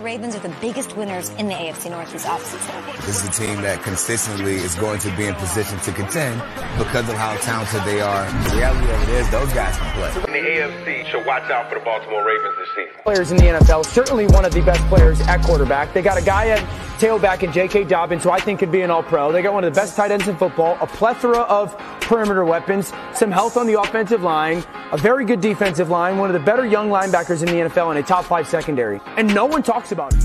[0.00, 2.96] the Ravens are the biggest winners in the AFC North this offseason.
[3.04, 6.40] This is a team that consistently is going to be in position to contend
[6.78, 8.24] because of how talented they are.
[8.48, 10.38] The reality of it is those guys can play.
[10.38, 13.02] In the AFC should watch out for the Baltimore Ravens this season.
[13.02, 15.92] Players in the NFL, certainly one of the best players at quarterback.
[15.92, 17.84] They got a guy at tailback in J.K.
[17.84, 19.32] Dobbins, who I think could be an all-pro.
[19.32, 22.92] They got one of the best tight ends in football, a plethora of perimeter weapons,
[23.14, 26.66] some health on the offensive line, a very good defensive line, one of the better
[26.66, 29.00] young linebackers in the NFL, and a top five secondary.
[29.16, 30.22] And no one talks about it.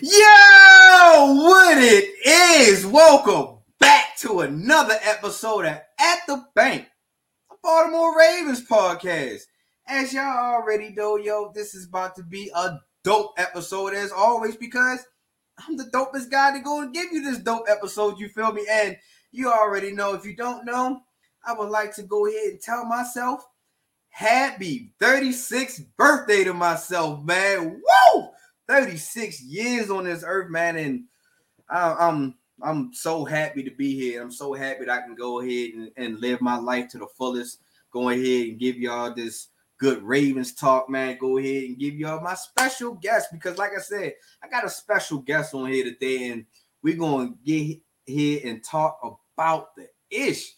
[0.00, 2.86] Yo, what it is?
[2.86, 6.88] Welcome back to another episode of At the Bank,
[7.50, 9.42] a Baltimore Ravens podcast.
[9.86, 14.56] As y'all already know, yo, this is about to be a dope episode as always
[14.56, 15.04] because
[15.58, 18.18] I'm the dopest guy to go and give you this dope episode.
[18.18, 18.66] You feel me?
[18.70, 18.96] And
[19.32, 20.14] you already know.
[20.14, 21.00] If you don't know,
[21.44, 23.46] I would like to go ahead and tell myself
[24.08, 27.80] happy 36th birthday to myself, man.
[28.14, 28.28] Woo!
[28.68, 31.04] 36 years on this earth, man, and
[31.68, 34.22] I, I'm I'm so happy to be here.
[34.22, 37.08] I'm so happy that I can go ahead and, and live my life to the
[37.18, 37.58] fullest.
[37.90, 39.48] Go ahead and give y'all this
[39.82, 41.18] good Ravens talk, man.
[41.18, 44.70] Go ahead and give y'all my special guest because, like I said, I got a
[44.70, 46.46] special guest on here today, and
[46.84, 49.00] we're gonna get here and talk
[49.36, 50.52] about the ish.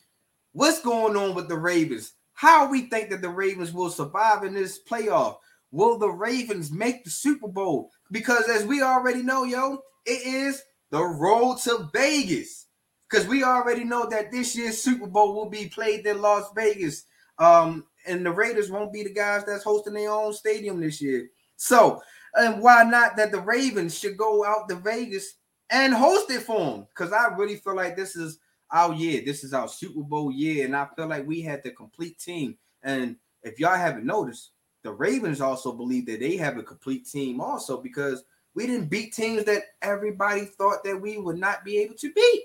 [0.53, 2.13] What's going on with the Ravens?
[2.35, 5.39] How we think that the Ravens will survive in this playoff?
[5.71, 7.91] Will the Ravens make the Super Bowl?
[8.11, 12.67] Because as we already know, yo, it is the road to Vegas.
[13.09, 17.07] Because we already know that this year's Super Bowl will be played in Las Vegas.
[17.39, 21.29] Um, and the Raiders won't be the guys that's hosting their own stadium this year.
[21.57, 22.01] So,
[22.35, 25.35] and why not that the Ravens should go out to Vegas
[25.71, 26.87] and host it for them?
[26.89, 28.39] Because I really feel like this is
[28.71, 29.23] our year.
[29.25, 32.57] This is our Super Bowl year, and I feel like we had the complete team.
[32.83, 34.51] And if y'all haven't noticed,
[34.83, 38.25] the Ravens also believe that they have a complete team also because
[38.55, 42.45] we didn't beat teams that everybody thought that we would not be able to beat.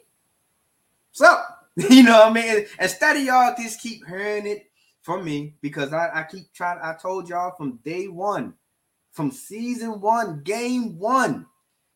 [1.11, 1.41] So,
[1.75, 2.65] you know what I mean?
[2.79, 4.68] Instead of y'all just keep hearing it
[5.09, 8.53] from me because I, I keep trying, I told y'all from day one,
[9.11, 11.47] from season one, game one,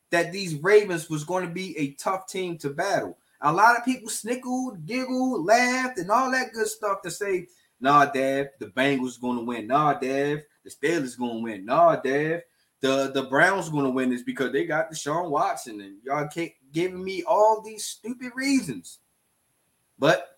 [0.09, 3.15] that these Ravens was going to be a tough team to battle.
[3.41, 7.45] A lot of people snickled, giggled, laughed, and all that good stuff to say
[7.79, 9.67] Nah, Dev, the Bengals are going to win.
[9.67, 11.65] Nah, Dev, the Steelers going to win.
[11.65, 12.41] Nah, Dev,
[12.79, 15.81] the, the Browns going to win this because they got Deshaun Watson.
[15.81, 18.99] And y'all keep giving me all these stupid reasons.
[19.99, 20.32] But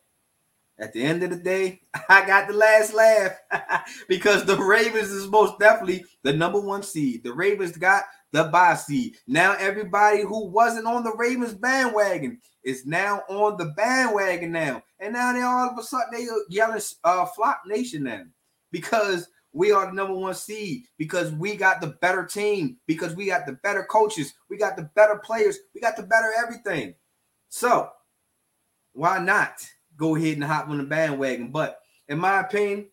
[0.77, 3.37] at the end of the day, I got the last laugh
[4.07, 7.23] because the Ravens is most definitely the number one seed.
[7.23, 9.15] The Ravens got the bye seed.
[9.27, 14.83] Now everybody who wasn't on the Ravens bandwagon is now on the bandwagon now.
[14.99, 18.23] And now they all of a sudden they yelling uh Flock Nation now
[18.71, 23.27] because we are the number one seed because we got the better team, because we
[23.27, 26.93] got the better coaches, we got the better players, we got the better everything.
[27.47, 27.89] So
[28.91, 29.65] why not
[29.97, 31.51] go ahead and hop on the bandwagon?
[31.51, 32.87] But in my opinion,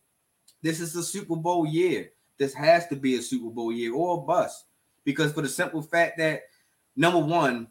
[0.61, 2.11] this is a Super Bowl year.
[2.37, 4.65] This has to be a Super Bowl year or a bust
[5.03, 6.43] because for the simple fact that
[6.95, 7.67] number one,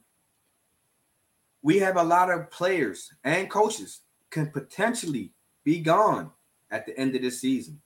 [1.63, 4.01] we have a lot of players and coaches
[4.31, 5.33] can potentially
[5.65, 6.31] be gone
[6.71, 7.81] at the end of this season.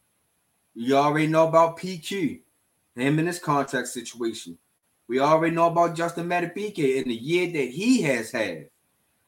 [0.75, 2.41] You already know about PQ,
[2.95, 4.59] him in his contract situation.
[5.09, 8.69] We already know about Justin Madubuike in the year that he has had.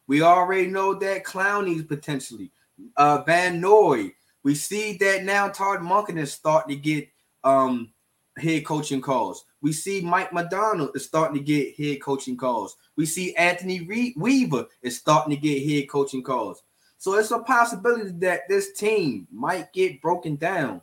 [0.09, 2.51] We already know that Clowney's potentially
[2.97, 4.13] uh, Van Noy.
[4.43, 7.09] We see that now Todd Monken is starting to get
[7.45, 7.93] um,
[8.37, 9.45] head coaching calls.
[9.61, 12.77] We see Mike Macdonald is starting to get head coaching calls.
[12.97, 16.63] We see Anthony Re- Weaver is starting to get head coaching calls.
[16.97, 20.81] So it's a possibility that this team might get broken down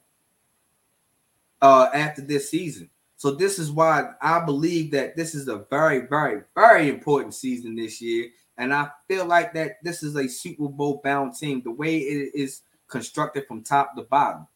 [1.61, 2.89] uh, after this season.
[3.17, 7.75] So this is why I believe that this is a very, very, very important season
[7.75, 8.29] this year.
[8.57, 12.31] And I feel like that this is a Super Bowl bound team, the way it
[12.33, 14.47] is constructed from top to bottom.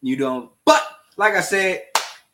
[0.00, 0.82] You don't, but
[1.16, 1.82] like I said,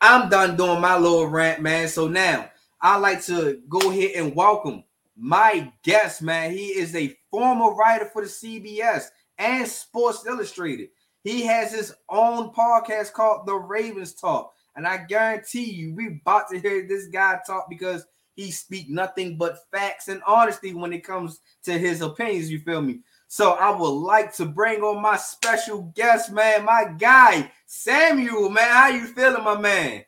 [0.00, 1.88] I'm done doing my little rant, man.
[1.88, 4.84] So now I like to go ahead and welcome
[5.16, 6.50] my guest, man.
[6.52, 9.06] He is a former writer for the CBS
[9.38, 10.88] and Sports Illustrated.
[11.22, 14.52] He has his own podcast called The Ravens Talk.
[14.76, 18.04] And I guarantee you, we about to hear this guy talk because
[18.34, 22.50] he speak nothing but facts and honesty when it comes to his opinions.
[22.50, 23.00] You feel me?
[23.28, 28.50] So I would like to bring on my special guest, man, my guy, Samuel.
[28.50, 30.04] Man, how you feeling, my man?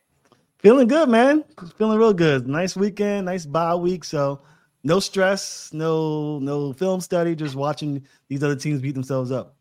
[0.58, 1.44] Feeling good, man.
[1.76, 2.46] Feeling real good.
[2.46, 4.04] Nice weekend, nice bye week.
[4.04, 4.42] So
[4.84, 9.56] no stress, no no film study, just watching these other teams beat themselves up.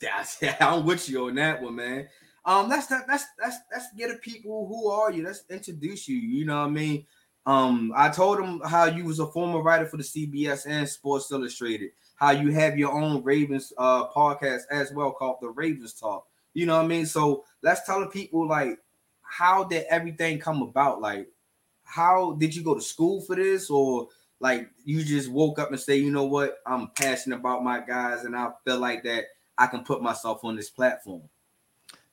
[0.00, 2.08] That's yeah, I'm with you on that one, man.
[2.44, 5.24] Um, let's that's that's that's get a people who are you.
[5.24, 6.16] Let's introduce you.
[6.16, 7.06] You know what I mean?
[7.46, 11.30] Um, I told him how you was a former writer for the CBS and Sports
[11.30, 11.90] Illustrated.
[12.16, 16.26] How you have your own Ravens uh podcast as well called the Ravens Talk.
[16.54, 17.06] You know what I mean?
[17.06, 18.78] So let's tell the people like
[19.26, 21.00] how did everything come about?
[21.00, 21.28] Like,
[21.84, 24.08] how did you go to school for this, or
[24.40, 28.24] like you just woke up and say, you know what, I'm passionate about my guys,
[28.24, 29.24] and I feel like that
[29.58, 31.22] I can put myself on this platform.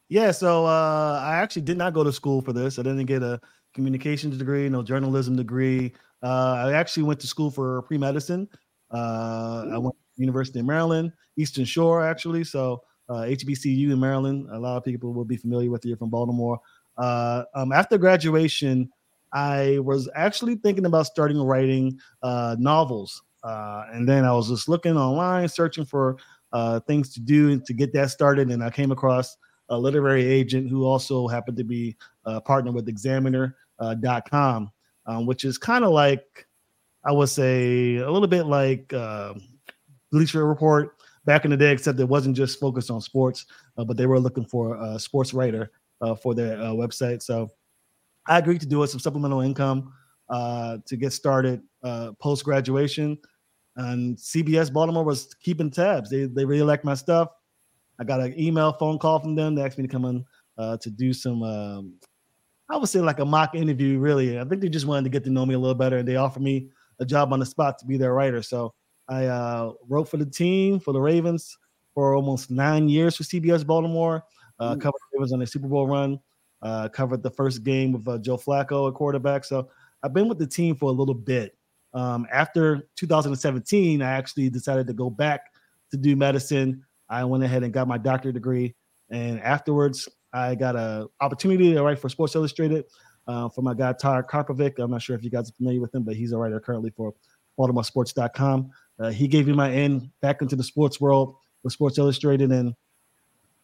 [0.10, 2.78] Yeah, so uh, I actually did not go to school for this.
[2.78, 3.40] I didn't get a
[3.74, 5.94] communications degree, no journalism degree.
[6.22, 8.48] Uh, I actually went to school for pre medicine.
[8.92, 12.44] Uh, I went to University of Maryland, Eastern Shore, actually.
[12.44, 14.48] So uh, HBCU in Maryland.
[14.52, 16.60] A lot of people will be familiar with You're from Baltimore.
[16.98, 18.90] Uh, um, after graduation,
[19.34, 23.22] I was actually thinking about starting writing uh, novels.
[23.44, 26.18] Uh, and then I was just looking online, searching for
[26.54, 28.50] uh, things to do to get that started.
[28.52, 29.36] And I came across
[29.70, 32.86] a literary agent who also happened to be a partner with
[33.84, 34.66] Uh,
[35.06, 36.48] um, which is kind of like,
[37.06, 39.34] I would say, a little bit like uh,
[40.12, 40.96] Bleacher Report
[41.26, 43.46] back in the day, except it wasn't just focused on sports,
[43.78, 45.72] uh, but they were looking for a sports writer
[46.02, 47.22] uh, for their uh, website.
[47.22, 47.50] So
[48.28, 49.94] I agreed to do it, some supplemental income
[50.30, 51.62] uh, to get started
[52.20, 53.18] post graduation.
[53.76, 56.10] And CBS Baltimore was keeping tabs.
[56.10, 57.30] They they really liked my stuff.
[58.00, 59.56] I got an email, phone call from them.
[59.56, 60.26] They asked me to come in
[60.80, 61.96] to do some, um,
[62.70, 64.00] I would say like a mock interview.
[64.00, 66.08] Really, I think they just wanted to get to know me a little better, and
[66.08, 66.70] they offered me
[67.00, 68.42] a job on the spot to be their writer.
[68.42, 68.74] So
[69.08, 71.58] I uh, wrote for the team for the Ravens
[71.94, 74.24] for almost nine years for CBS Baltimore.
[74.60, 76.20] Uh, covered the Ravens on a Super Bowl run.
[76.62, 79.44] Uh, covered the first game with uh, Joe Flacco at quarterback.
[79.44, 79.70] So
[80.02, 81.58] I've been with the team for a little bit.
[81.94, 85.52] Um, after 2017, I actually decided to go back
[85.92, 86.86] to do medicine.
[87.10, 88.76] I went ahead and got my doctorate degree,
[89.12, 92.86] and afterwards, I got an opportunity to write for Sports Illustrated
[93.28, 94.80] uh, for my guy Tyler Karpovic.
[94.80, 96.92] I'm not sure if you guys are familiar with him, but he's a writer currently
[96.96, 97.14] for
[97.60, 98.72] BaltimoreSports.com.
[99.00, 102.74] Uh, he gave me my in back into the sports world with Sports Illustrated, and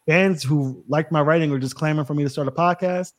[0.06, 3.14] fans who liked my writing were just clamoring for me to start a podcast,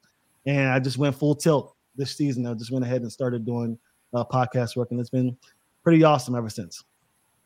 [0.46, 2.46] and I just went full tilt this season.
[2.46, 3.78] I just went ahead and started doing
[4.14, 5.36] uh, podcast work, and it's been
[5.82, 6.82] pretty awesome ever since.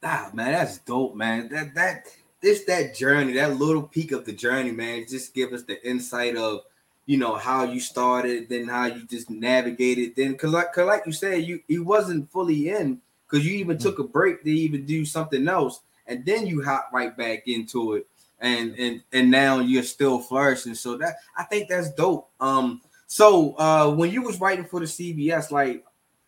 [0.02, 1.48] Ah, man, that's dope, man.
[1.48, 2.06] That that
[2.44, 5.06] this that journey, that little peek of the journey, man.
[5.08, 6.60] Just give us the insight of
[7.06, 10.14] you know how you started, then how you just navigated.
[10.14, 13.78] Then, cause like, cause like you said, you you wasn't fully in, cause you even
[13.78, 13.80] mm.
[13.80, 17.94] took a break to even do something else, and then you hop right back into
[17.94, 18.06] it,
[18.40, 20.74] and and and now you're still flourishing.
[20.74, 22.30] So that I think that's dope.
[22.40, 25.84] Um, so uh, when you was writing for the CBS, like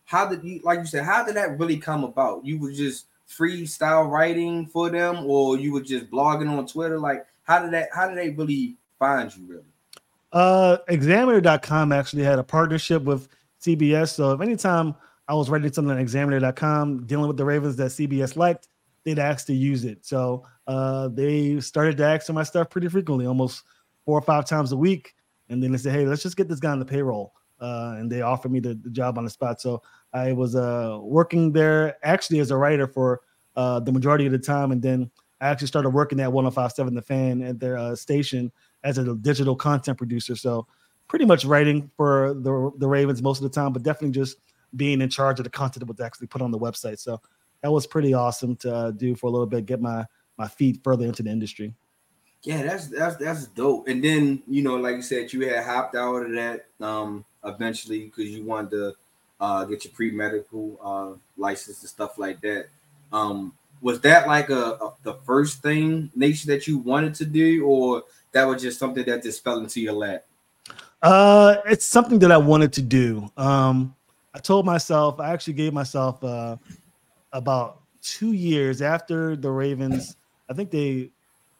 [0.07, 3.07] how did you like you said how did that really come about you were just
[3.29, 6.99] freestyle writing for them or you were just blogging on twitter?
[6.99, 9.65] Like how did that how did they really find you really?
[10.33, 13.29] Uh examiner.com actually had a partnership with
[13.61, 14.95] cbs so if anytime
[15.29, 18.69] i was writing something on examiner.com dealing with the ravens that cbs liked
[19.07, 20.05] they'd ask to use it.
[20.05, 23.63] So uh they started to ask for my stuff pretty frequently almost
[24.05, 25.15] four or five times a week.
[25.49, 27.33] And then they said hey let's just get this guy on the payroll.
[27.59, 29.59] Uh, and they offered me the, the, job on the spot.
[29.63, 29.81] So
[30.13, 33.21] I was uh, working there actually as a writer for
[33.57, 35.11] uh, the majority of the time, and then
[35.41, 38.51] I actually started working at 105.7 The Fan at their uh, station
[38.85, 40.37] as a digital content producer.
[40.37, 40.67] So
[41.09, 44.39] pretty much writing for the the Ravens most of the time, but definitely just
[44.75, 46.99] being in charge of the content that was actually put on the website.
[46.99, 47.21] So
[47.63, 50.05] that was pretty awesome to uh, do for a little bit, get my
[50.39, 51.75] my feet further into the industry.
[52.43, 53.89] Yeah, that's that's that's dope.
[53.89, 56.67] And then you know, like you said, you had hopped out of that.
[56.81, 58.95] Um, eventually because you wanted to
[59.41, 62.69] uh, get your pre medical uh, license and stuff like that.
[63.13, 67.65] Um, was that like a, a, the first thing nation that you wanted to do,
[67.65, 70.25] or that was just something that just fell into your lap?
[71.03, 73.31] Uh, it's something that I wanted to do.
[73.37, 73.95] Um,
[74.35, 76.57] I told myself, I actually gave myself uh,
[77.33, 80.17] about two years after the Ravens.
[80.49, 81.11] I think they,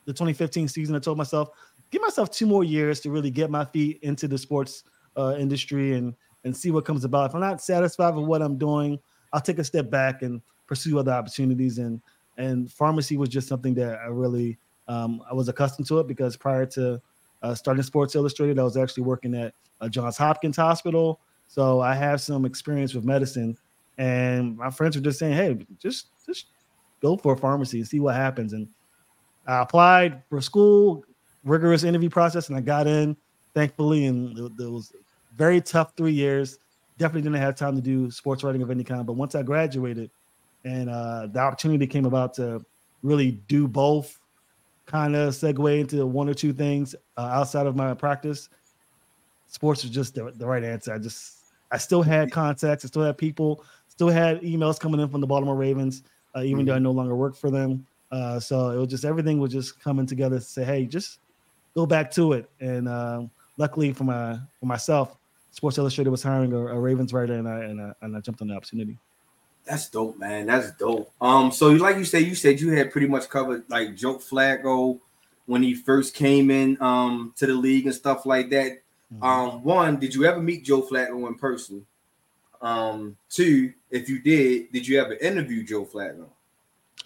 [0.05, 0.97] the 2015 season.
[0.97, 1.51] I told myself,
[1.91, 4.85] give myself two more years to really get my feet into the sports
[5.17, 6.15] uh, industry and
[6.47, 7.29] and see what comes about.
[7.29, 8.99] If I'm not satisfied with what I'm doing,
[9.33, 11.79] I'll take a step back and pursue other opportunities.
[11.79, 12.01] And
[12.39, 14.57] and pharmacy was just something that I really
[14.89, 17.03] um, I was accustomed to it because prior to
[17.43, 21.95] uh, starting Sports Illustrated, I was actually working at uh, Johns Hopkins Hospital, so I
[21.95, 23.59] have some experience with medicine.
[23.99, 26.47] And my friends were just saying, "Hey, just just
[27.03, 28.69] go for a pharmacy and see what happens." And
[29.47, 31.05] I applied for school,
[31.45, 33.17] rigorous interview process, and I got in,
[33.53, 34.07] thankfully.
[34.07, 34.93] And it, it was
[35.37, 36.59] very tough three years.
[36.99, 39.05] Definitely didn't have time to do sports writing of any kind.
[39.07, 40.11] But once I graduated
[40.65, 42.65] and uh, the opportunity came about to
[43.03, 44.19] really do both,
[44.87, 48.49] kind of segue into one or two things uh, outside of my practice,
[49.47, 50.95] sports was just the, the right answer.
[50.95, 51.39] I just
[51.71, 55.27] I still had contacts, I still had people, still had emails coming in from the
[55.27, 56.03] Baltimore Ravens,
[56.35, 56.69] uh, even mm-hmm.
[56.69, 57.87] though I no longer work for them.
[58.13, 61.19] Uh, so it was just everything was just coming together to say, hey, just
[61.75, 62.49] go back to it.
[62.61, 63.23] And uh,
[63.57, 65.17] luckily for my for myself,
[65.57, 68.43] Sports Illustrated was hiring a, a Ravens writer, and I, and I and I jumped
[68.43, 68.99] on the opportunity.
[69.65, 70.47] That's dope, man.
[70.47, 71.11] That's dope.
[71.19, 75.01] Um, so like you said, you said you had pretty much covered like Joe Flacco
[75.47, 78.83] when he first came in um to the league and stuff like that.
[79.13, 79.23] Mm-hmm.
[79.23, 81.87] Um, one, did you ever meet Joe Flacco in person?
[82.61, 86.27] Um, two, if you did, did you ever interview Joe Flacco?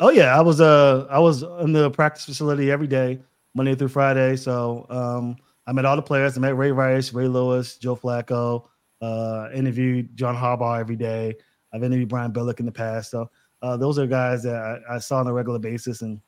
[0.01, 3.21] Oh yeah, I was uh I was in the practice facility every day,
[3.55, 4.35] Monday through Friday.
[4.35, 5.37] So um
[5.67, 6.37] I met all the players.
[6.37, 8.65] I met Ray Rice, Ray Lewis, Joe Flacco.
[9.01, 11.35] Uh, interviewed John Harbaugh every day.
[11.73, 13.11] I've interviewed Brian Billick in the past.
[13.11, 13.31] So
[13.63, 16.21] uh, those are guys that I, I, saw on a regular basis, and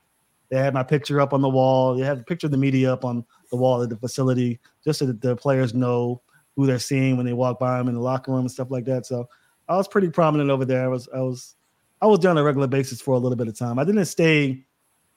[0.50, 1.94] they had my picture up on the wall.
[1.94, 4.98] They had a picture of the media up on the wall at the facility, just
[4.98, 6.22] so that the players know
[6.56, 8.84] who they're seeing when they walk by them in the locker room and stuff like
[8.84, 9.06] that.
[9.06, 9.28] So
[9.68, 10.84] I was pretty prominent over there.
[10.84, 11.56] I was I was
[12.00, 13.78] I was there on a regular basis for a little bit of time.
[13.78, 14.64] I didn't stay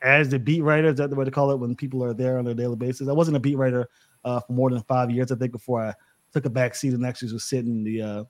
[0.05, 2.37] as the beat writer, is that the way to call it, when people are there
[2.37, 3.09] on a daily basis.
[3.09, 3.89] I wasn't a beat writer
[4.23, 5.93] uh, for more than five years, I think, before I
[6.31, 8.23] took a back seat and actually was sitting the uh,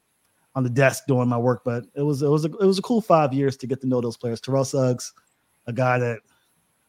[0.56, 1.64] on the desk doing my work.
[1.66, 3.88] But it was it was a, it was a cool five years to get to
[3.88, 4.40] know those players.
[4.40, 5.14] Terrell Suggs,
[5.68, 6.20] a guy that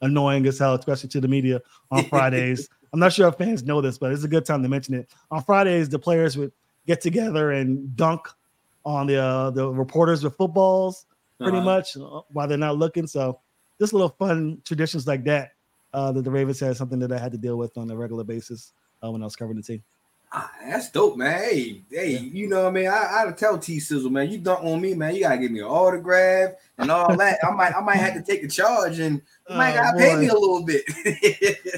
[0.03, 2.69] annoying as hell, especially to the media on Fridays.
[2.93, 5.11] I'm not sure if fans know this, but it's a good time to mention it.
[5.33, 6.53] On Fridays, the players would
[6.87, 8.29] get together and dunk
[8.85, 11.07] on the uh, the reporters with footballs,
[11.41, 11.65] pretty uh-huh.
[11.65, 13.09] much uh, while they're not looking.
[13.09, 13.41] So
[13.81, 15.53] just little fun traditions like that
[15.93, 18.25] uh, that the Ravens had something that I had to deal with on a regular
[18.25, 19.83] basis uh, when I was covering the team.
[20.33, 21.39] Ah, that's dope, man.
[21.39, 22.19] Hey, hey, yeah.
[22.19, 22.89] you know what I mean?
[22.89, 25.15] I, I tell T Sizzle, man, you dunk on me, man.
[25.15, 27.39] You gotta give me an autograph and all that.
[27.45, 30.17] I might, I might have to take a charge and you might oh, gotta pay
[30.17, 30.83] me a little bit.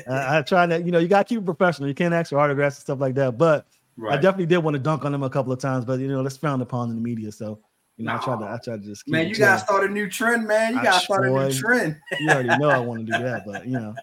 [0.09, 1.88] I, I try to, you know, you gotta keep it professional.
[1.88, 3.37] You can't ask for autographs and stuff like that.
[3.37, 3.67] But
[3.99, 4.14] right.
[4.14, 6.23] I definitely did want to dunk on him a couple of times, but you know,
[6.23, 7.31] that's frowned upon in the media.
[7.31, 7.61] So
[7.99, 8.19] you know, nah.
[8.19, 9.28] I try to, I try to just man.
[9.28, 10.75] You gotta start a new trend, man.
[10.75, 11.97] You gotta start a new trend.
[12.21, 13.95] you already know I want to do that, but you know,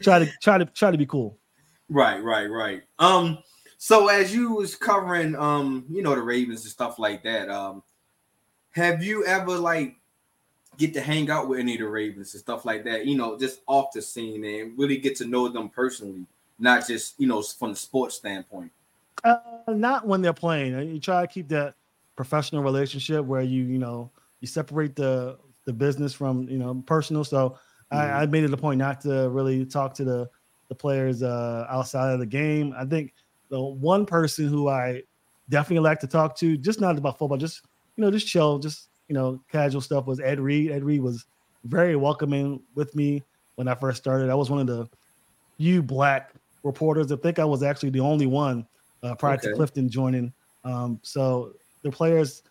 [0.00, 1.36] try to try to try to be cool.
[1.88, 2.82] Right, right, right.
[3.00, 3.38] Um,
[3.78, 7.82] so as you was covering, um, you know, the Ravens and stuff like that, um,
[8.70, 9.96] have you ever like
[10.78, 13.06] get to hang out with any of the Ravens and stuff like that?
[13.06, 16.26] You know, just off the scene and really get to know them personally,
[16.60, 18.70] not just you know from the sports standpoint.
[19.24, 20.78] Uh, not when they're playing.
[20.88, 21.74] You try to keep that
[22.16, 27.24] professional relationship where you you know you separate the the business from you know personal.
[27.24, 27.96] So mm-hmm.
[27.96, 30.30] I, I made it a point not to really talk to the
[30.68, 32.74] the players uh, outside of the game.
[32.76, 33.14] I think
[33.50, 35.02] the one person who I
[35.48, 37.62] definitely like to talk to, just not about football, just
[37.96, 40.70] you know, just chill, just you know, casual stuff was Ed Reed.
[40.70, 41.26] Ed Reed was
[41.64, 43.22] very welcoming with me
[43.56, 44.30] when I first started.
[44.30, 44.88] I was one of the
[45.58, 47.12] few black reporters.
[47.12, 48.66] I think I was actually the only one
[49.02, 49.48] uh, prior okay.
[49.48, 50.32] to Clifton joining.
[50.64, 51.52] Um, so
[51.82, 52.42] the players,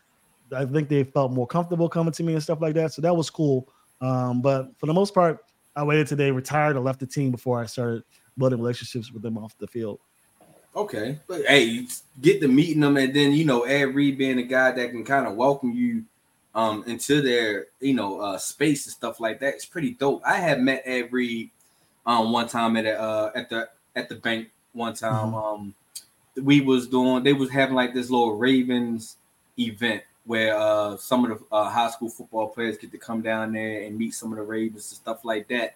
[0.56, 2.94] I think they felt more comfortable coming to me and stuff like that.
[2.94, 3.70] So that was cool.
[4.02, 5.40] Um, but for the most part,
[5.76, 8.04] I waited till they retired or left the team before I started
[8.38, 10.00] building relationships with them off the field.
[10.76, 11.86] Okay, but hey,
[12.22, 15.04] get to meeting them, and then you know, Ed Reed being a guy that can
[15.04, 16.06] kind of welcome you
[16.54, 19.56] um into their you know uh space and stuff like that.
[19.56, 20.22] It's pretty dope.
[20.26, 21.50] I had met Ed Reed
[22.06, 25.32] um one time at a, uh at the at the bank one time.
[25.32, 25.36] Mm-hmm.
[25.36, 25.76] Um,
[26.42, 29.18] we was doing they was having like this little Ravens
[29.68, 33.53] event where uh some of the uh, high school football players get to come down
[33.53, 35.75] there and meet some of the Ravens and stuff like that.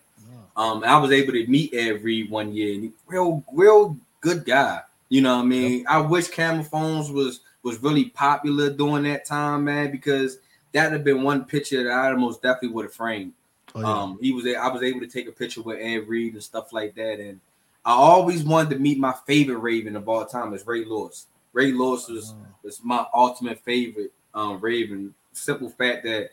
[0.57, 2.89] Um, I was able to meet Ed Reed one year.
[3.07, 4.81] Real, real good guy.
[5.09, 5.79] You know what I mean?
[5.79, 5.87] Yep.
[5.89, 10.39] I wish camera phones was was really popular during that time, man, because
[10.71, 13.33] that'd have been one picture that I most definitely would have framed.
[13.73, 13.87] Oh, yeah.
[13.87, 16.71] Um, he was I was able to take a picture with Ed Reed and stuff
[16.73, 17.39] like that, and
[17.83, 21.27] I always wanted to meet my favorite Raven of all time is Ray Lewis.
[21.55, 22.45] Ray Lewis was, oh.
[22.63, 25.15] was my ultimate favorite um, Raven.
[25.31, 26.31] Simple fact that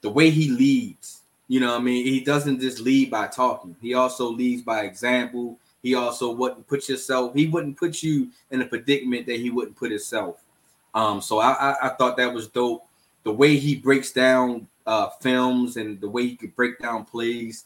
[0.00, 3.76] the way he leads, you know, I mean, he doesn't just lead by talking.
[3.82, 5.58] He also leads by example.
[5.82, 7.34] He also wouldn't put yourself.
[7.34, 10.40] He wouldn't put you in a predicament that he wouldn't put himself.
[10.94, 12.86] Um, so I, I, I thought that was dope.
[13.24, 17.64] The way he breaks down uh, films and the way he could break down plays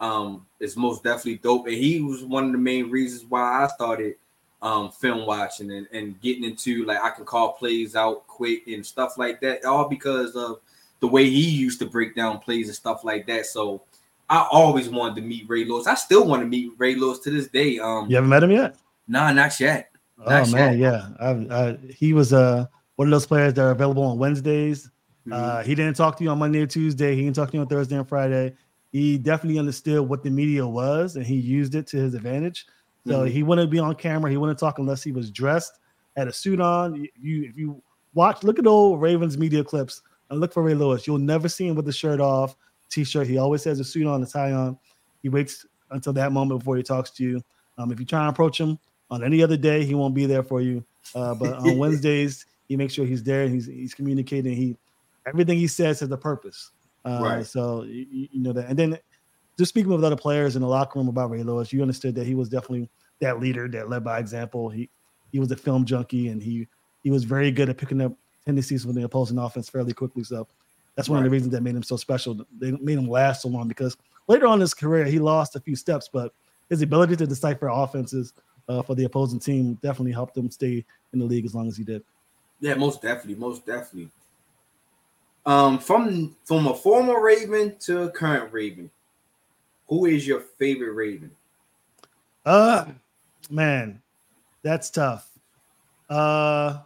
[0.00, 1.66] um, is most definitely dope.
[1.66, 4.16] And he was one of the main reasons why I started
[4.62, 8.84] um, film watching and, and getting into like I can call plays out quick and
[8.84, 10.60] stuff like that, all because of
[11.00, 13.46] the way he used to break down plays and stuff like that.
[13.46, 13.82] So
[14.28, 15.86] I always wanted to meet Ray Lewis.
[15.86, 17.78] I still want to meet Ray Lewis to this day.
[17.78, 18.76] Um, you haven't met him yet?
[19.08, 19.90] Nah, not yet.
[20.18, 20.92] Not oh man, yet.
[20.92, 21.08] yeah.
[21.18, 24.90] I, I, he was uh, one of those players that are available on Wednesdays.
[25.26, 25.32] Mm-hmm.
[25.32, 27.16] Uh, he didn't talk to you on Monday or Tuesday.
[27.16, 28.54] He didn't talk to you on Thursday and Friday.
[28.92, 32.66] he definitely understood what the media was and he used it to his advantage.
[33.06, 33.30] So Mhm.
[33.30, 34.30] he wouldn't be on camera.
[34.30, 35.78] He wouldn't talk unless he was dressed,
[36.16, 36.94] had a suit on.
[36.96, 37.82] You, you if you
[38.14, 41.06] watch, look at old Ravens media clips and look for Ray Lewis.
[41.06, 42.56] You'll never see him with the shirt off,
[42.90, 43.26] t-shirt.
[43.26, 44.78] He always has a suit on, a tie on.
[45.22, 47.42] He waits until that moment before he talks to you.
[47.78, 48.78] Um, if you try and approach him
[49.10, 50.84] on any other day, he won't be there for you.
[51.14, 54.54] Uh, but on Wednesdays, he makes sure he's there and he's he's communicating.
[54.54, 54.76] He
[55.26, 56.70] everything he says has a purpose.
[57.04, 57.46] Uh, Right.
[57.46, 58.68] So you, you know that.
[58.68, 58.98] And then
[59.60, 62.26] just speaking with other players in the locker room about Ray Lewis, you understood that
[62.26, 62.88] he was definitely
[63.20, 64.70] that leader that led by example.
[64.70, 64.88] He
[65.32, 66.66] he was a film junkie and he
[67.02, 68.14] he was very good at picking up
[68.46, 70.24] tendencies from the opposing offense fairly quickly.
[70.24, 70.48] So
[70.96, 72.42] that's one of the reasons that made him so special.
[72.58, 73.98] They made him last so long because
[74.28, 76.32] later on in his career he lost a few steps, but
[76.70, 78.32] his ability to decipher offenses
[78.66, 81.76] uh, for the opposing team definitely helped him stay in the league as long as
[81.76, 82.02] he did.
[82.60, 84.10] Yeah, most definitely, most definitely.
[85.44, 88.90] Um, from from a former Raven to a current Raven,
[89.90, 91.30] who is your favorite Raven?
[92.46, 92.86] Uh
[93.50, 94.00] man,
[94.62, 95.28] that's tough.
[96.08, 96.78] Uh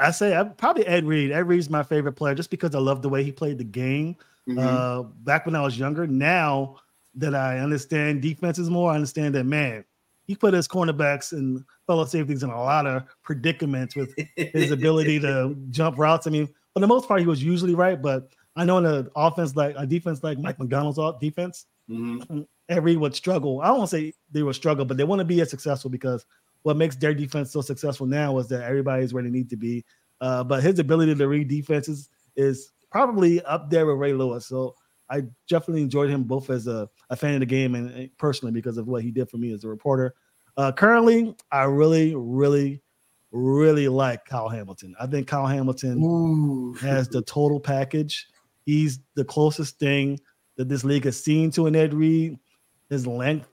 [0.00, 1.30] I say I probably Ed Reed.
[1.30, 4.16] Ed Reed's my favorite player just because I love the way he played the game.
[4.48, 4.58] Mhm.
[4.58, 6.06] Uh back when I was younger.
[6.08, 6.76] Now
[7.14, 9.84] that I understand defenses more, I understand that man,
[10.24, 15.20] he put his cornerbacks and fellow safeties in a lot of predicaments with his ability
[15.20, 16.26] to jump routes.
[16.26, 19.08] I mean, for the most part, he was usually right, but I know in an
[19.16, 22.46] offense like a defense like Mike Macdonald's defense, Mhm.
[22.68, 23.60] every would struggle.
[23.60, 26.24] I don't say they would struggle, but they want to be as successful because
[26.62, 29.84] what makes their defense so successful now is that everybody's where they need to be.
[30.20, 34.46] Uh, but his ability to read defenses is probably up there with Ray Lewis.
[34.46, 34.76] So
[35.10, 38.52] I definitely enjoyed him both as a, a fan of the game and, and personally
[38.52, 40.14] because of what he did for me as a reporter.
[40.56, 42.80] Uh, currently, I really, really,
[43.32, 44.94] really like Kyle Hamilton.
[45.00, 46.74] I think Kyle Hamilton Ooh.
[46.74, 48.28] has the total package.
[48.64, 50.20] He's the closest thing
[50.56, 52.38] that this league has seen to an Ed Reed.
[52.90, 53.48] His length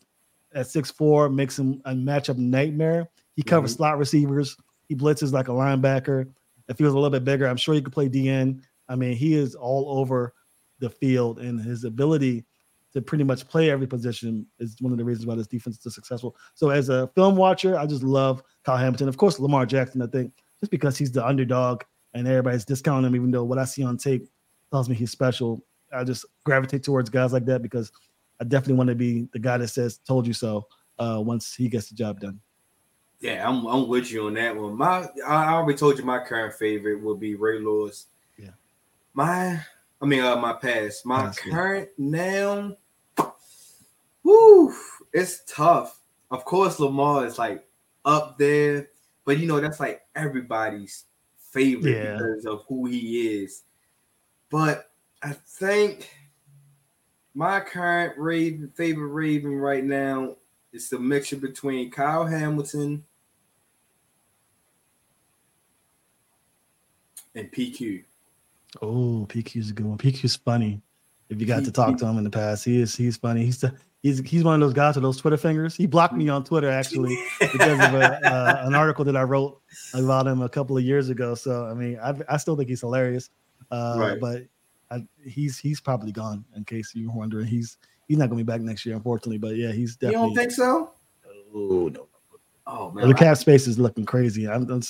[0.53, 3.09] at 6'4 makes him a matchup nightmare.
[3.35, 3.77] He covers Mhm.
[3.77, 4.57] slot receivers.
[4.87, 6.27] He blitzes like a linebacker.
[6.67, 8.61] If he was a little bit bigger, I'm sure he could play DN.
[8.87, 10.33] I mean, he is all over
[10.79, 12.45] the field, and his ability
[12.93, 15.83] to pretty much play every position is one of the reasons why this defense is
[15.83, 16.35] so successful.
[16.55, 19.07] So, as a film watcher, I just love Kyle Hamilton.
[19.07, 23.15] Of course, Lamar Jackson, I think, just because he's the underdog and everybody's discounting him,
[23.15, 24.27] even though what I see on tape
[24.71, 25.63] tells me he's special.
[25.93, 27.91] I just gravitate towards guys like that because
[28.39, 30.67] I definitely want to be the guy that says "told you so"
[30.99, 32.39] uh, once he gets the job done.
[33.19, 34.77] Yeah, I'm I'm with you on that one.
[34.77, 38.05] My I already told you my current favorite would be Ray Lewis.
[38.37, 38.51] Yeah.
[39.13, 39.59] My
[40.01, 41.05] I mean uh my past.
[41.05, 41.31] My yeah.
[41.51, 42.77] current now.
[44.23, 44.73] Woo,
[45.11, 45.99] it's tough.
[46.31, 47.67] Of course, Lamar is like
[48.05, 48.89] up there,
[49.25, 51.05] but you know that's like everybody's
[51.51, 52.13] favorite Yeah.
[52.13, 53.63] because of who he is.
[54.49, 54.89] But
[55.21, 56.09] I think
[57.33, 60.35] my current Raven favorite Raven right now
[60.73, 63.03] is the mixture between Kyle Hamilton
[67.35, 68.03] and PQ.
[68.81, 69.97] Oh, PQ's a good one.
[69.97, 70.81] PQ's funny.
[71.29, 73.45] If you got to talk to him in the past, he is he's funny.
[73.45, 75.75] He's the he's he's one of those guys with those Twitter fingers.
[75.75, 79.61] He blocked me on Twitter actually because of a, uh, an article that I wrote
[79.93, 81.35] about him a couple of years ago.
[81.35, 83.29] So I mean, I, I still think he's hilarious.
[83.71, 84.19] Uh, Right.
[84.19, 84.43] But
[84.91, 86.43] I, he's he's probably gone.
[86.55, 89.37] In case you're wondering, he's he's not going to be back next year, unfortunately.
[89.37, 90.27] But yeah, he's You definitely.
[90.29, 90.91] don't think so?
[91.53, 92.07] Oh no.
[92.65, 94.47] Oh man, The cap space is looking crazy.
[94.47, 94.81] I'm, I'm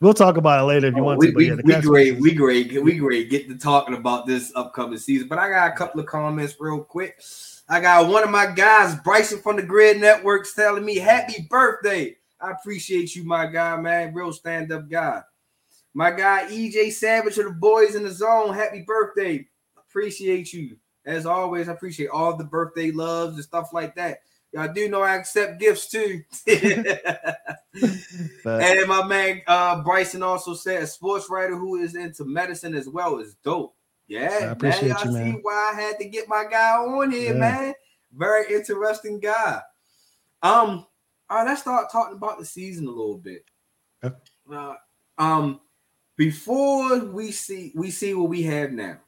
[0.00, 1.32] we'll talk about it later if you Oh, want we, to.
[1.32, 3.30] But we, yeah, the we cap great, space is- we great, we great.
[3.30, 6.80] Get to talking about this upcoming season, but I got a couple of comments real
[6.82, 7.20] quick.
[7.68, 12.16] I got one of my guys, Bryson from the Gryd Networks, telling me happy birthday.
[12.40, 14.14] I appreciate you, my guy, man.
[14.14, 15.22] Real stand-up guy.
[15.96, 19.48] My guy EJ Savage of the Boys in the Zone, happy birthday.
[19.78, 20.76] Appreciate you.
[21.06, 24.18] As always, I appreciate all the birthday loves and stuff like that.
[24.52, 26.22] Y'all do know I accept gifts too.
[28.44, 32.88] And my man uh Bryson also said a sports writer who is into medicine as
[32.88, 33.74] well is dope.
[34.06, 35.32] Yeah, I appreciate now y'all you, man.
[35.34, 37.38] see why I had to get my guy on here, Yeah.
[37.40, 37.74] man.
[38.12, 39.60] Very interesting guy.
[40.42, 40.86] Um,
[41.30, 43.44] all right, let's start talking about the season a little bit.
[44.04, 44.14] Okay.
[44.52, 44.74] Uh,
[45.18, 45.60] um,
[46.16, 48.98] before we see we see what we have now,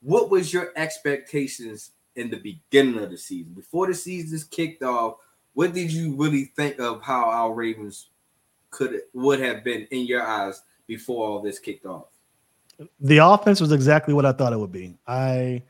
[0.00, 3.54] what was your expectations in the beginning of the season?
[3.54, 5.16] Before the season's kicked off,
[5.54, 8.10] what did you really think of how our Ravens
[8.70, 12.06] could would have been in your eyes before all this kicked off?
[13.00, 14.96] the offense was exactly what I thought it would be.
[15.06, 15.62] I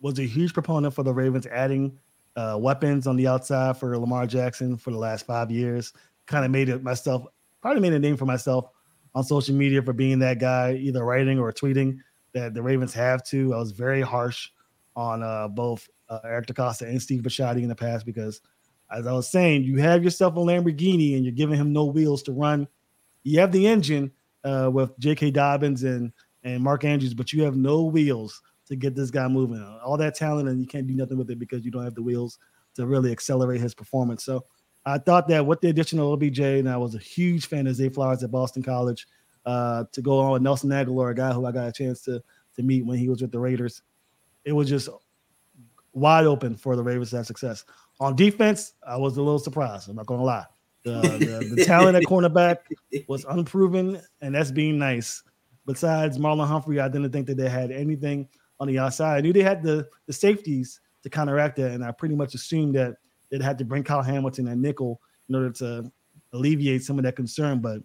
[0.00, 1.98] was a huge proponent for the Ravens adding
[2.36, 5.92] uh, weapons on the outside for Lamar Jackson for the last five years.
[6.26, 7.26] Kind of made it myself,
[7.60, 8.70] probably made a name for myself
[9.16, 11.96] on social media for being that guy, either writing or tweeting
[12.34, 13.54] that the Ravens have to.
[13.54, 14.50] I was very harsh
[14.94, 18.42] on uh, both uh, Eric DeCosta and Steve Bisciotti in the past because,
[18.90, 22.22] as I was saying, you have yourself a Lamborghini and you're giving him no wheels
[22.24, 22.68] to run.
[23.24, 24.12] You have the engine
[24.44, 25.30] uh, with J.K.
[25.30, 26.12] Dobbins and
[26.44, 29.64] and Mark Andrews, but you have no wheels to get this guy moving.
[29.82, 32.02] All that talent, and you can't do nothing with it because you don't have the
[32.02, 32.38] wheels
[32.74, 34.24] to really accelerate his performance.
[34.24, 34.44] So
[34.86, 37.74] I thought that with the addition of OBJ, and I was a huge fan of
[37.74, 39.06] Zay Flowers at Boston College,
[39.44, 42.22] uh, to go on with Nelson Agholor, a guy who I got a chance to
[42.54, 43.82] to meet when he was with the Raiders,
[44.44, 44.88] it was just
[45.92, 47.64] wide open for the Ravens to have success.
[48.00, 49.88] On defense, I was a little surprised.
[49.88, 50.44] I'm not to lie.
[50.84, 52.58] The, the, the talent at cornerback
[53.08, 55.22] was unproven, and that's being nice.
[55.66, 58.28] Besides Marlon Humphrey, I didn't think that they had anything
[58.60, 59.16] on the outside.
[59.16, 62.76] I knew they had the, the safeties to counteract that, and I pretty much assumed
[62.76, 62.96] that
[63.30, 65.90] they'd had to bring Kyle Hamilton and nickel in order to
[66.32, 67.60] alleviate some of that concern.
[67.60, 67.82] But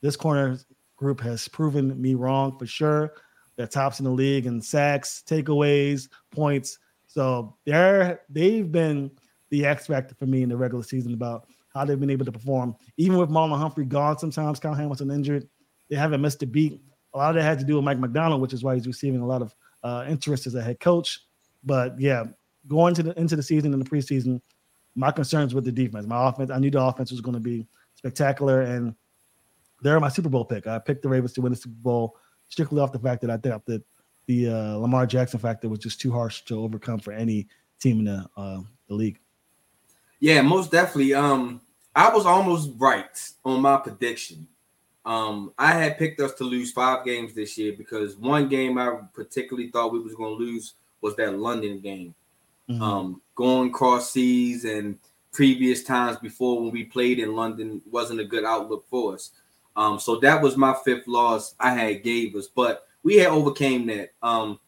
[0.00, 0.58] this corner
[0.96, 3.14] group has proven me wrong for sure.
[3.56, 6.78] They're tops in the league in sacks, takeaways, points.
[7.06, 9.10] So they're they've been
[9.50, 12.32] the X factor for me in the regular season about how they've been able to
[12.32, 12.74] perform.
[12.96, 15.48] Even with Marlon Humphrey gone, sometimes Kyle Hamilton injured,
[15.88, 16.80] they haven't missed a beat.
[17.14, 19.20] A lot of that had to do with Mike Macdonald, which is why he's receiving
[19.20, 21.20] a lot of uh, interest as a head coach.
[21.62, 22.24] But yeah,
[22.68, 24.40] going to the into the season and the preseason,
[24.94, 26.06] my concerns with the defense.
[26.06, 28.94] My offense, I knew the offense was going to be spectacular, and
[29.82, 30.66] they're my Super Bowl pick.
[30.66, 32.16] I picked the Ravens to win the Super Bowl
[32.48, 33.82] strictly off the fact that I thought that
[34.26, 37.48] the uh, Lamar Jackson factor was just too harsh to overcome for any
[37.80, 39.18] team in the uh, the league.
[40.20, 41.14] Yeah, most definitely.
[41.14, 41.60] Um,
[41.94, 44.48] I was almost right on my prediction.
[45.04, 49.00] Um, I had picked us to lose five games this year because one game I
[49.12, 52.14] particularly thought we was going to lose was that London game.
[52.68, 52.82] Mm-hmm.
[52.82, 54.98] Um, going cross seas and
[55.32, 59.32] previous times before when we played in London wasn't a good outlook for us.
[59.76, 63.86] Um, so that was my fifth loss I had gave us, but we had overcame
[63.88, 64.12] that.
[64.22, 64.60] Um,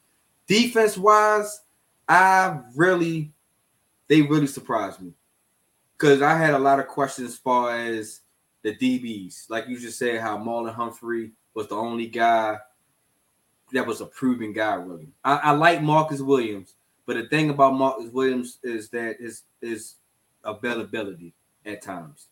[0.47, 1.61] defense wise,
[2.09, 3.33] I really
[4.09, 5.13] they really surprised me
[5.97, 8.21] because I had a lot of questions as far as
[8.63, 9.49] the DBs.
[9.49, 12.59] Like you just said, how Marlon Humphrey was the only guy
[13.73, 15.09] that was a proven guy, really.
[15.25, 16.75] I, I like Marcus Williams,
[17.07, 19.95] but the thing about Marcus Williams is that his his
[20.45, 21.33] availability
[21.64, 22.27] at times.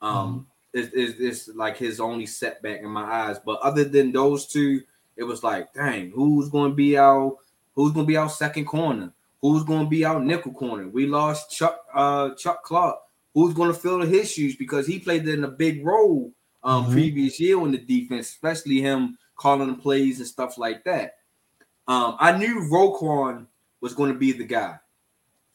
[0.00, 0.78] Um, mm-hmm.
[0.78, 3.38] is, is, is like his only setback in my eyes.
[3.44, 4.82] But other than those two,
[5.16, 7.36] it was like, dang, who's going to be our
[7.74, 9.12] who's going to be our second corner?
[9.40, 10.88] Who's going to be our nickel corner?
[10.88, 12.98] We lost Chuck uh, Chuck Clark.
[13.34, 16.32] Who's going to fill his shoes because he played in a big role
[16.62, 16.92] um, mm-hmm.
[16.92, 21.14] previous year in the defense, especially him calling the plays and stuff like that.
[21.88, 23.46] Um, I knew Roquan
[23.82, 24.78] was going to be the guy.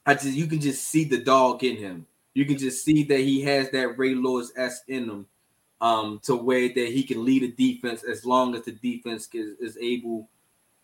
[0.05, 2.05] I just you can just see the dog in him.
[2.35, 5.25] You can just see that he has that Ray Lewis s in him,
[5.81, 9.57] um, to where that he can lead a defense as long as the defense is,
[9.59, 10.29] is able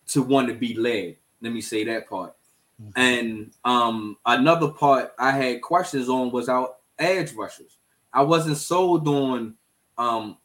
[0.08, 1.16] to want to be led.
[1.40, 2.34] Let me say that part.
[2.82, 3.00] Mm-hmm.
[3.00, 7.76] And um, another part I had questions on was our edge rushers.
[8.12, 9.54] I wasn't sold on
[9.96, 10.38] um,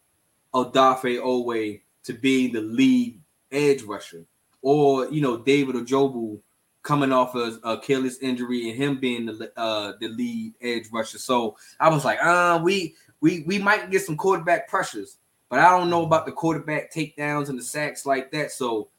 [0.54, 3.20] Odafe Oweh to be the lead
[3.52, 4.26] edge rusher,
[4.62, 6.40] or you know David Ojabo
[6.84, 11.18] coming off of Achilles injury and him being the uh, the lead edge rusher.
[11.18, 15.18] So I was like, uh, we we we might get some quarterback pressures,
[15.50, 18.52] but I don't know about the quarterback takedowns and the sacks like that.
[18.52, 18.90] So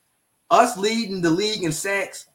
[0.50, 2.26] us leading the league in sacks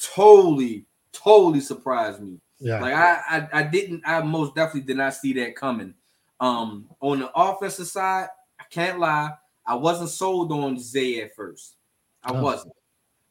[0.00, 2.38] totally totally surprised me.
[2.58, 2.80] Yeah.
[2.80, 5.94] Like I, I I didn't I most definitely did not see that coming.
[6.40, 8.28] Um on the offensive side,
[8.60, 9.32] I can't lie,
[9.66, 11.76] I wasn't sold on Zay at first.
[12.22, 12.42] I oh.
[12.42, 12.74] wasn't.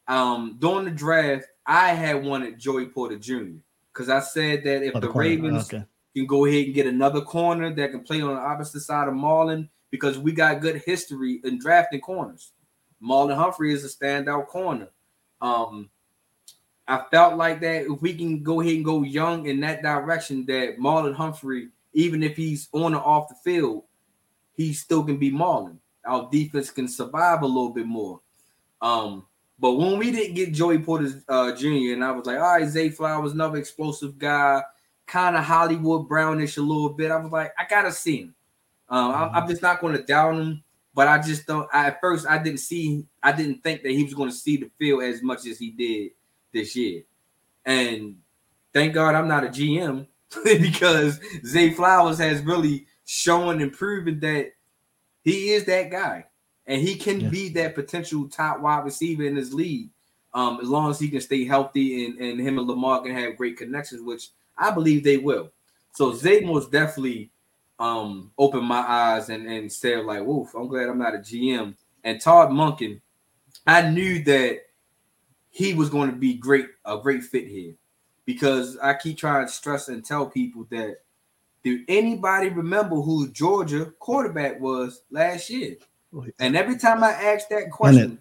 [0.07, 3.59] Um during the draft, I had wanted Joey Porter Jr.
[3.93, 5.83] because I said that if oh, the, the Ravens okay.
[6.15, 9.13] can go ahead and get another corner that can play on the opposite side of
[9.13, 12.53] Marlon, because we got good history in drafting corners.
[13.03, 14.87] Marlon Humphrey is a standout corner.
[15.41, 15.89] Um,
[16.87, 20.45] I felt like that if we can go ahead and go young in that direction,
[20.47, 23.83] that Marlon Humphrey, even if he's on or off the field,
[24.53, 25.77] he still can be Marlon.
[26.05, 28.21] Our defense can survive a little bit more.
[28.81, 29.25] Um,
[29.61, 32.67] but when we didn't get Joey Porter uh, Jr., and I was like, all right,
[32.67, 34.63] Zay Flowers, another explosive guy,
[35.05, 37.11] kind of Hollywood Brownish a little bit.
[37.11, 38.35] I was like, I gotta see him.
[38.89, 39.35] Um, mm-hmm.
[39.35, 40.63] I'm, just not going to down him,
[40.95, 41.69] but I just don't.
[41.71, 44.57] I, at first, I didn't see, I didn't think that he was going to see
[44.57, 46.11] the field as much as he did
[46.51, 47.03] this year.
[47.63, 48.17] And
[48.73, 50.07] thank God I'm not a GM
[50.43, 54.53] because Zay Flowers has really shown and proven that
[55.23, 56.25] he is that guy
[56.67, 57.29] and he can yeah.
[57.29, 59.89] be that potential top wide receiver in his league.
[60.33, 63.35] Um, as long as he can stay healthy and, and him and Lamar can have
[63.35, 65.51] great connections, which I believe they will.
[65.93, 67.31] So Zay most definitely
[67.79, 71.75] um opened my eyes and, and said, like, woof, I'm glad I'm not a GM.
[72.03, 73.01] And Todd Monken,
[73.67, 74.59] I knew that
[75.49, 77.73] he was going to be great, a great fit here.
[78.25, 81.01] Because I keep trying to stress and tell people that
[81.63, 85.75] do anybody remember who Georgia quarterback was last year?
[86.39, 88.19] And every time I ask that question,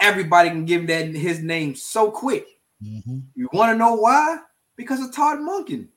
[0.00, 2.46] everybody can give that his name so quick.
[2.82, 3.18] Mm-hmm.
[3.34, 4.38] You want to know why?
[4.76, 5.88] Because of Todd Monken.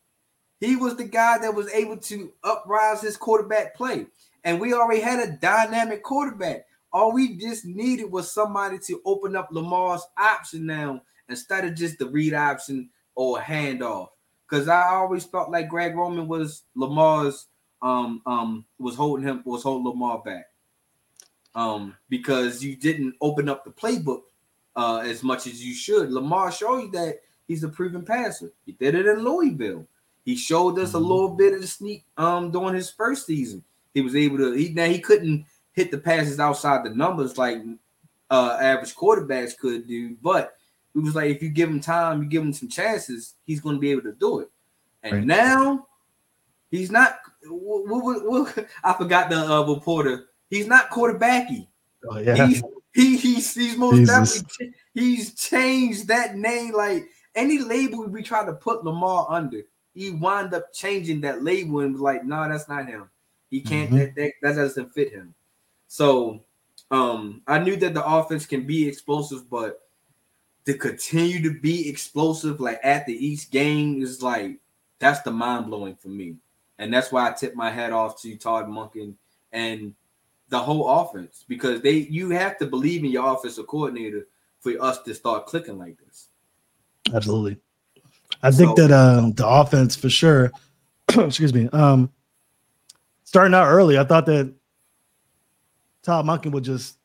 [0.60, 4.08] He was the guy that was able to uprise his quarterback play.
[4.44, 6.66] And we already had a dynamic quarterback.
[6.94, 11.98] All we just needed was somebody to open up Lamar's option now instead of just
[11.98, 14.10] the read option or handoff.
[14.48, 17.48] Because I always felt like Greg Roman was Lamar's
[17.82, 20.46] um um was holding him was holding Lamar back.
[21.56, 24.22] Um, because you didn't open up the playbook
[24.76, 26.12] uh as much as you should.
[26.12, 28.52] Lamar showed you that he's a proven passer.
[28.66, 29.88] He did it in Louisville.
[30.26, 33.64] He showed us a little bit of the sneak um during his first season.
[33.94, 37.60] He was able to he now he couldn't hit the passes outside the numbers like
[38.30, 40.58] uh average quarterbacks could do, but
[40.94, 43.76] it was like if you give him time, you give him some chances, he's going
[43.76, 44.50] to be able to do it.
[45.04, 45.26] And Right.
[45.26, 45.88] now
[46.72, 47.20] he's not.
[47.48, 50.26] What, what, what, I forgot the uh, reporter.
[50.50, 51.68] He's not quarterbacky.
[52.10, 52.46] Oh, yeah.
[52.46, 54.42] He's, he he's he's most Jesus.
[54.42, 56.74] definitely he's changed that name.
[56.74, 59.62] Like any label we try to put Lamar under,
[59.94, 63.10] he wound up changing that label and was like, no, that's not him.
[63.50, 63.92] He can't.
[63.92, 63.98] Mhm.
[63.98, 65.34] That, that that doesn't fit him.
[65.88, 66.42] So,
[66.92, 69.82] um, I knew that the offense can be explosive, but
[70.66, 74.58] to continue to be explosive like at the each game is like
[75.00, 76.36] that's the mind blowing for me,
[76.80, 79.16] and that's why I tip my hat off to Todd Monken
[79.52, 79.94] and
[80.50, 84.28] the whole offense because they you have to believe in your offensive coordinator
[84.60, 86.30] for us to start clicking like this.
[87.14, 87.58] Absolutely.
[88.42, 90.52] I think that um, the offense for sure.
[91.10, 91.70] excuse me.
[91.70, 92.12] Um,
[93.24, 94.54] starting out early, I thought that
[96.04, 96.98] Todd Monken would just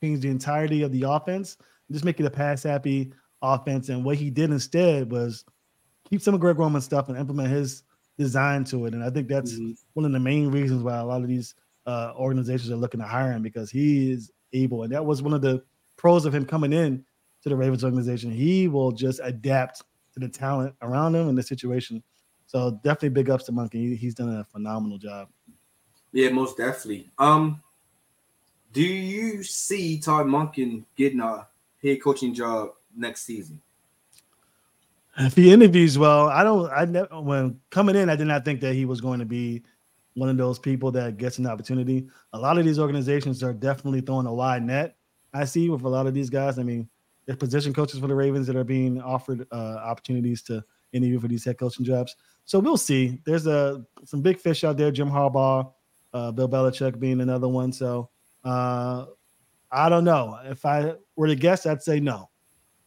[0.00, 1.56] change the entirety of the offense,
[1.90, 3.88] just make it a pass happy offense.
[3.88, 5.44] And what he did instead was
[6.08, 7.82] keep some of Greg Roman's stuff and implement his
[8.18, 8.94] design to it.
[8.94, 9.76] And I think that's Mhm.
[9.94, 11.54] one of the main reasons why a lot of these
[11.86, 14.82] uh, organizations are looking to hire him because he is able.
[14.84, 15.62] And that was one of the
[15.96, 17.04] pros of him coming in
[17.42, 18.30] to the Ravens organization.
[18.30, 19.82] He will just adapt
[20.14, 22.02] to the talent around him and the situation.
[22.46, 23.90] So definitely big ups to Monkey.
[23.90, 25.28] He- he's done a phenomenal job.
[26.12, 27.10] Yeah, most definitely.
[27.18, 27.60] Um,
[28.72, 31.48] do you see Todd Monken getting a
[31.82, 33.60] head coaching job next season?
[35.16, 36.70] If he interviews well, I don't.
[36.72, 39.62] I never when coming in, I did not think that he was going to be
[40.14, 42.06] one of those people that gets an opportunity.
[42.32, 44.96] A lot of these organizations are definitely throwing a wide net.
[45.32, 46.58] I see with a lot of these guys.
[46.58, 46.88] I mean,
[47.26, 51.28] there's position coaches for the Ravens that are being offered uh, opportunities to interview for
[51.28, 52.14] these head coaching jobs.
[52.44, 53.20] So we'll see.
[53.24, 54.90] There's a some big fish out there.
[54.90, 55.72] Jim Harbaugh,
[56.12, 57.72] uh, Bill Belichick being another one.
[57.72, 58.10] So
[58.44, 59.06] uh,
[59.72, 60.38] I don't know.
[60.44, 62.30] If I were to guess, I'd say no.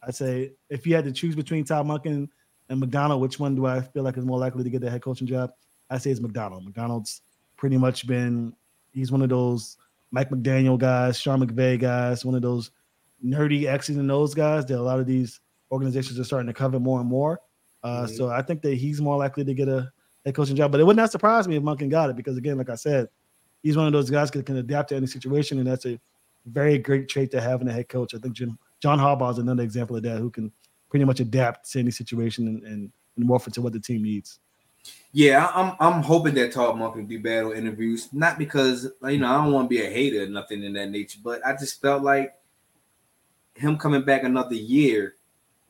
[0.02, 2.28] I'd say if you had to choose between Todd Monken
[2.68, 5.02] and Macdonald, which one do I feel like is more likely to get the head
[5.02, 5.50] coaching job?
[5.90, 6.64] I say it's Macdonald.
[6.64, 7.22] Macdonald's
[7.56, 8.54] pretty much been
[8.92, 9.76] he's one of those
[10.10, 12.70] Mike McDaniel guys, Sean McVay guys, one of those
[13.24, 16.78] nerdy X's and those guys that a lot of these organizations are starting to cover
[16.80, 17.40] more and more.
[17.82, 18.16] Uh, Mhm.
[18.16, 19.92] So I think that he's more likely to get a
[20.24, 20.72] head coaching job.
[20.72, 23.08] But it would not surprise me if Monken got it because again, like I said,
[23.62, 25.98] he's one of those guys that can adapt to any situation, and that's a
[26.46, 28.14] very great trait to have in a head coach.
[28.14, 30.52] I think Jim, John Harbaugh is another example of that, who can
[30.88, 34.38] pretty much adapt to any situation and, and, and morph into what the team needs.
[35.12, 39.42] Yeah, I'm I'm hoping that Todd Monken do battle interviews, not because you know I
[39.42, 42.02] don't want to be a hater or nothing in that nature, but I just felt
[42.02, 42.34] like
[43.54, 45.14] him coming back another year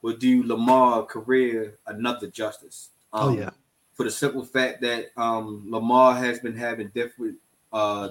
[0.02, 2.90] would do Lamar career another justice.
[3.12, 3.50] Oh, Um, yeah.
[3.94, 7.36] for the simple fact that um, Lamar has been having different
[7.72, 8.10] uh,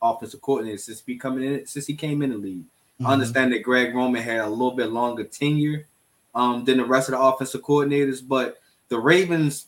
[0.00, 2.64] offensive coordinators since he becoming in since he came in the league.
[2.64, 3.06] Mm-hmm.
[3.06, 5.86] I understand that Greg Roman had a little bit longer tenure
[6.34, 9.66] um, than the rest of the offensive coordinators, but the Ravens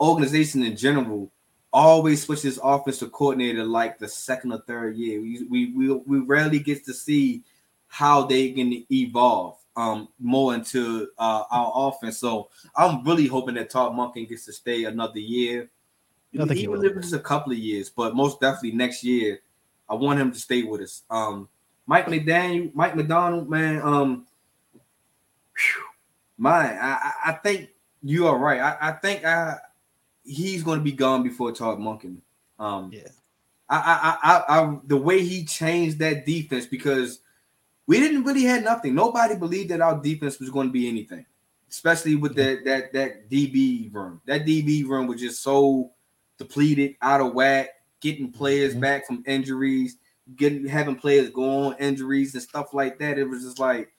[0.00, 1.30] organization in general
[1.72, 5.20] always switches offensive coordinator like the second or third year.
[5.20, 7.42] We we we, we rarely get to see
[7.88, 12.18] how they can evolve um more into uh, our offense.
[12.18, 15.68] So I'm really hoping that Todd Monken gets to stay another year.
[16.34, 19.40] I think he Even if it's a couple of years, but most definitely next year,
[19.88, 21.02] I want him to stay with us.
[21.10, 21.48] Um,
[21.86, 23.80] Mike McDaniel, Mike Macdonald, man.
[23.82, 24.26] Um,
[25.54, 25.84] whew,
[26.38, 27.68] my, I, I- I think
[28.02, 28.60] you are right.
[28.60, 29.58] I, I think I
[30.24, 32.18] he's going to be gone before Todd Monken.
[32.58, 33.08] Um, Yeah.
[33.68, 33.76] I,
[34.22, 37.20] I, I, I, the way he changed that defense because
[37.86, 38.94] we didn't really had nothing.
[38.94, 41.24] Nobody believed that our defense was going to be anything,
[41.70, 44.20] especially with that that that DB room.
[44.26, 45.92] That DB room was just so
[46.38, 48.80] depleted, out of whack, getting players Mhm.
[48.80, 49.96] back from injuries,
[50.36, 53.18] getting having players go on injuries and stuff like that.
[53.18, 53.90] It was just like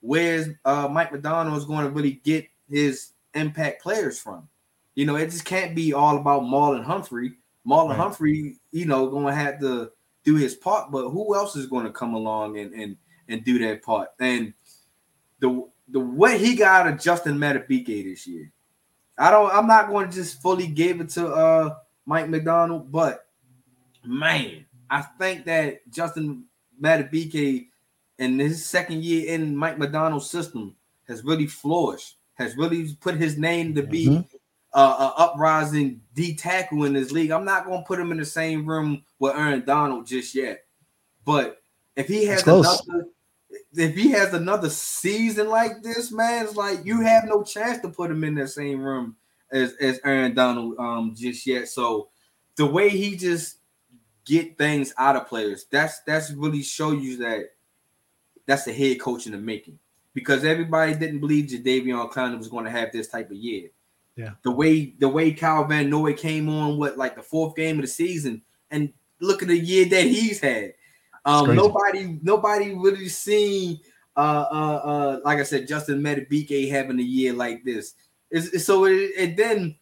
[0.00, 4.48] where's uh, Mike Macdonald is going to really get his impact players from.
[4.94, 7.34] You know, it just can't be all about Marlon Humphrey.
[7.66, 7.96] Marlon Right.
[7.96, 9.90] Humphrey, you know, going to have to
[10.24, 12.96] do his part, but who else is going to come along and and
[13.28, 14.10] and do that part?
[14.20, 14.52] And
[15.40, 18.52] the the what he got out of Justin Madubuike this year,
[19.18, 19.50] I don't.
[19.52, 21.74] I'm not going to just fully give it to uh
[22.06, 23.26] Mike Macdonald, but
[24.04, 26.44] man, I think that Justin
[26.80, 27.68] Madubuike
[28.18, 30.76] in his second year in Mike Macdonald's system
[31.08, 34.28] has really flourished, has really put his name to be Mhm.
[34.76, 37.30] Uh, a uprising D tackle in this league.
[37.30, 40.64] I'm not going to put him in the same room with Aaron Donald just yet,
[41.24, 41.62] but
[41.94, 43.06] if he has another,
[43.72, 47.88] if he has another season like this, man, it's like you have no chance to
[47.88, 49.14] put him in the same room
[49.52, 51.68] as as Aaron Donald um just yet.
[51.68, 52.08] So
[52.56, 53.58] the way he just
[54.24, 57.50] get things out of players, that's that's really show you that
[58.46, 59.78] that's the head coach in the making.
[60.14, 63.70] Because everybody didn't believe Jadeveon Clowney was going to have this type of year.
[64.16, 64.30] Yeah.
[64.42, 67.82] The way the way Kyle Van Noy came on what like the fourth game of
[67.82, 70.74] the season, and look at the year that he's had.
[71.24, 73.80] Um, nobody nobody really seen
[74.16, 77.94] uh uh uh like I said, Justin Madubuike having a year like this.
[78.30, 79.76] It's, it's- so it, and then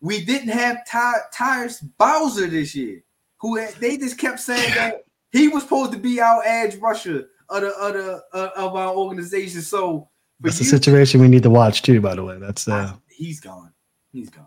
[0.00, 3.02] we didn't have Ty, Tyus Bowser this year,
[3.40, 7.28] who had, they just kept saying that he was supposed to be our edge rusher
[7.48, 9.60] of the of, the, uh, of our organization.
[9.62, 10.08] So
[10.40, 12.00] That's a situation we need to watch too.
[12.00, 13.72] By the way, that's uh, he's gone.
[14.12, 14.46] He's gone.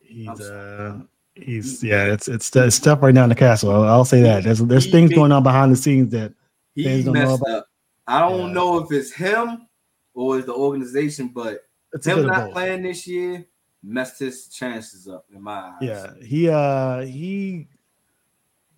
[0.00, 1.00] he's uh,
[1.34, 3.70] he's yeah, it's it's it's tough right now in the castle.
[3.72, 4.44] I'll, I'll say that.
[4.44, 6.32] There's there's He- things he- going on behind the scenes that
[6.74, 7.66] He Fans don't know messed about- up.
[8.06, 8.52] I don't Yeah.
[8.54, 9.66] know if it's him
[10.14, 11.60] or it's the organization, but
[11.92, 13.44] it's him not playing this year
[13.82, 15.74] messed his chances up in my eyes.
[15.82, 17.68] Yeah, he uh he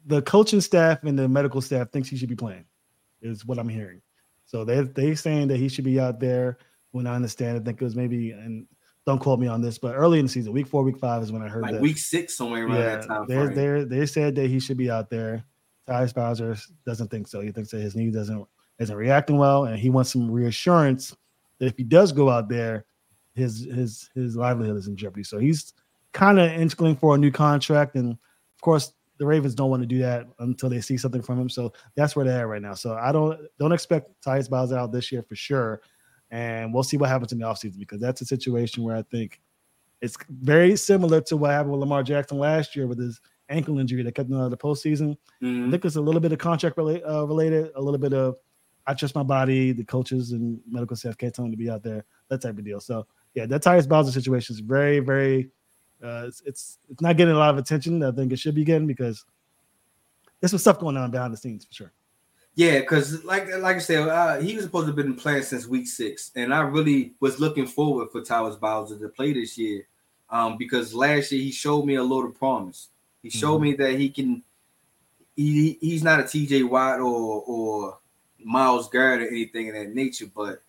[0.06, 2.64] the coaching staff and the medical staff thinks he should be playing,
[3.22, 4.00] is what I'm hearing.
[4.46, 6.58] So they they saying that he should be out there.
[6.92, 8.66] When I understand, I think it was maybe and
[9.06, 11.30] don't quote me on this, but early in the season, week four, week five is
[11.30, 11.80] when I heard like that.
[11.80, 13.26] week six somewhere around yeah, that time.
[13.28, 15.44] they they they said that he should be out there.
[15.86, 17.40] Ty Bowser doesn't think so.
[17.40, 18.44] He thinks that his knee doesn't
[18.80, 21.16] isn't reacting well, and he wants some reassurance
[21.58, 22.84] that if he does go out there,
[23.34, 25.22] his his his livelihood is in jeopardy.
[25.22, 25.72] So he's
[26.12, 29.86] kind of inching for a new contract, and of course the Ravens don't want to
[29.86, 31.48] do that until they see something from him.
[31.48, 32.74] So that's where they're at right now.
[32.74, 35.80] So I don't don't expect Tyus Bowser out this year for sure,
[36.30, 39.40] and we'll see what happens in the offseason because that's a situation where I think
[40.00, 44.02] it's very similar to what happened with Lamar Jackson last year with his ankle injury
[44.02, 45.16] that kept him out of the postseason.
[45.40, 45.70] I Mhm.
[45.70, 48.36] think it's a little bit of contract uh, related, a little bit of
[48.88, 49.72] I trust my body.
[49.72, 52.64] The coaches and medical staff can't tell him to be out there, that type of
[52.64, 52.78] deal.
[52.80, 55.50] So yeah, that Tyus Bowser situation is very, very.
[56.02, 58.02] Uh, it's, it's it's not getting a lot of attention.
[58.02, 59.24] I think it should be getting because
[60.40, 61.92] there's some stuff going on behind the scenes for sure.
[62.56, 65.66] Yeah, because like like I said, uh, he was supposed to have been playing since
[65.66, 69.86] week six, and I really was looking forward for Towers Bowser to play this year,
[70.30, 72.88] um, because last year he showed me a load of promise.
[73.22, 73.62] He showed Mhm.
[73.62, 74.42] me that he can.
[75.36, 76.62] He he's not a T.J.
[76.62, 77.98] Watt or or
[78.42, 80.62] Myles Garrett or anything of that nature, but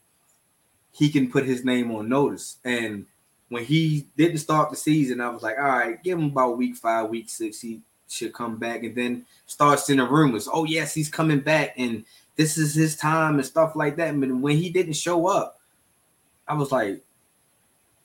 [0.92, 2.58] he can put his name on notice.
[2.66, 3.06] And
[3.48, 6.76] when he didn't start the season, I was like, all right, give him about week
[6.76, 8.84] five, week six, he should come back.
[8.84, 12.04] And then starts in the rumors, oh yes, he's coming back, and
[12.36, 14.20] this is his time and stuff like that.
[14.20, 15.60] But when he didn't show up,
[16.48, 17.02] I was like,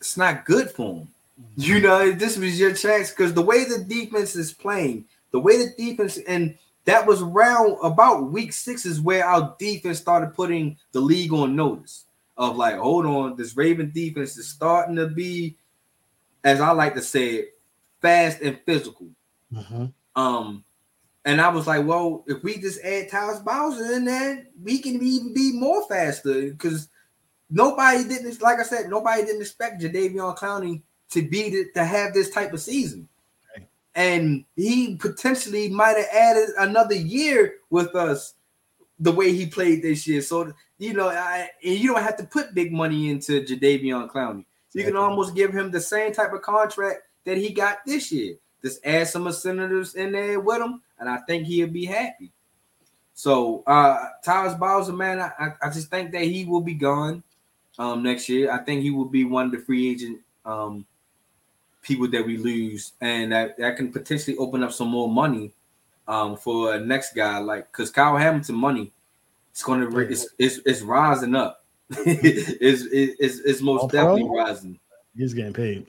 [0.01, 1.09] it's not good for him.
[1.41, 1.61] Mm-hmm.
[1.63, 5.59] You know, this was your chance because the way the defense is playing, the way
[5.59, 10.77] the defense, and that was around about week six is where our defense started putting
[10.91, 12.05] the league on notice
[12.37, 15.57] of like, hold on, this Raven defense is starting to be,
[16.43, 17.55] as I like to say it,
[18.01, 19.07] fast and physical.
[20.15, 20.65] Um,
[21.25, 25.03] and I was like, well, if we just add Tyus Bowser in there, we can
[25.03, 26.89] even be more faster because
[27.49, 32.13] nobody didn't, like I said, nobody didn't expect Jadeveon Clowney to be the, to have
[32.13, 33.09] this type of season.
[33.95, 38.35] And he potentially might have added another year with us
[38.99, 40.23] the way he played this year.
[40.23, 44.45] So you know, I, and you don't have to put big money into Jadeveon Clowney.
[44.73, 48.37] You can almost give him the same type of contract that he got this year.
[48.63, 52.31] Just add some of senators in there with him, and I think he'll be happy.
[53.15, 57.23] So uh Tyus Bowser, man, I, I- just think that he will be gone
[57.79, 58.51] um next year.
[58.51, 60.87] I think he will be one of the free agent um
[61.83, 65.53] people that we lose, and that, that can potentially open up some more money
[66.09, 68.93] um for a next guy, like because Kyle Hamilton money
[69.53, 71.63] it's gonna it's, it's, it's rising up.
[71.91, 74.17] it's, it's it's most All pro?
[74.17, 74.79] definitely rising.
[75.17, 75.87] He's getting paid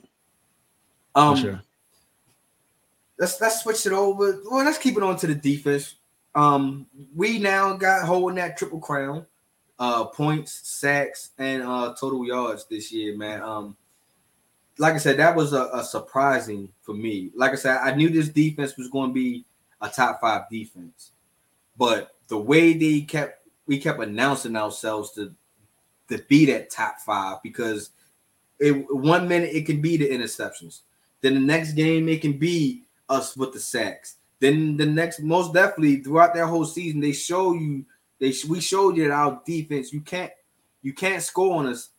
[1.14, 1.62] Um sure.
[3.18, 4.40] Let's let's switch it over.
[4.50, 5.96] Well, let's keep it on to the defense.
[6.34, 9.26] Um, we now got holding that triple crown.
[9.78, 13.42] uh, points, sacks, and uh, total yards this year, man.
[13.42, 13.76] Um,
[14.78, 17.30] like I said, that was a, a surprising for me.
[17.34, 19.44] Like I said, I knew this defense was going to be
[19.80, 21.10] a top five defense,
[21.76, 25.34] but the way they kept we kept announcing ourselves to
[26.08, 27.90] to be that top five because
[28.58, 30.80] it one minute it can be the interceptions,
[31.20, 34.16] then the next game it can be us with the sacks.
[34.40, 37.84] Then the next, most definitely throughout that whole season, they show you
[38.18, 40.32] they we showed you that our defense you can't
[40.82, 41.90] you can't score on us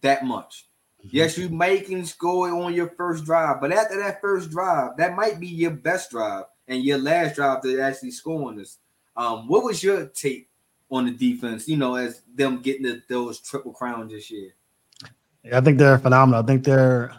[0.00, 0.68] that much.
[1.00, 1.16] Mm-hmm.
[1.16, 5.40] Yes, you making score on your first drive, but after that first drive, that might
[5.40, 8.78] be your best drive and your last drive to actually score on us.
[9.16, 10.48] Um, what was your take
[10.90, 11.68] on the defense?
[11.68, 14.54] You know, as them getting the, those triple crowns this year.
[15.52, 16.42] I think they're phenomenal.
[16.42, 17.14] I think they're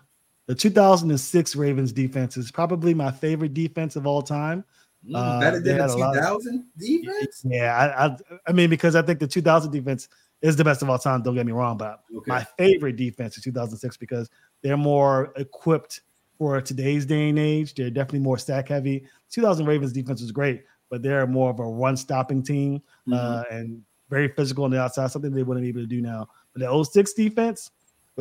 [0.48, 4.64] the 2006 Ravens defense is probably my favorite defense of all time.
[5.08, 7.42] Mm, uh, better than the 2000 of, defense?
[7.44, 8.18] Yeah, I, I,
[8.48, 10.10] I mean because I think the 2000 defense
[10.42, 11.22] is the best of all time.
[11.24, 12.30] Don't get me wrong, but okay.
[12.30, 14.30] my favorite defense is 2006 because
[14.62, 16.02] they're more equipped
[16.38, 17.76] for today's day and age.
[17.76, 19.06] They're definitely more stack heavy.
[19.32, 23.14] 2000 Ravens defense was great, but they're more of a run stopping team mm-hmm.
[23.14, 26.28] uh, and very physical on the outside, something they wouldn't be able to do now.
[26.54, 27.72] But the 06 defense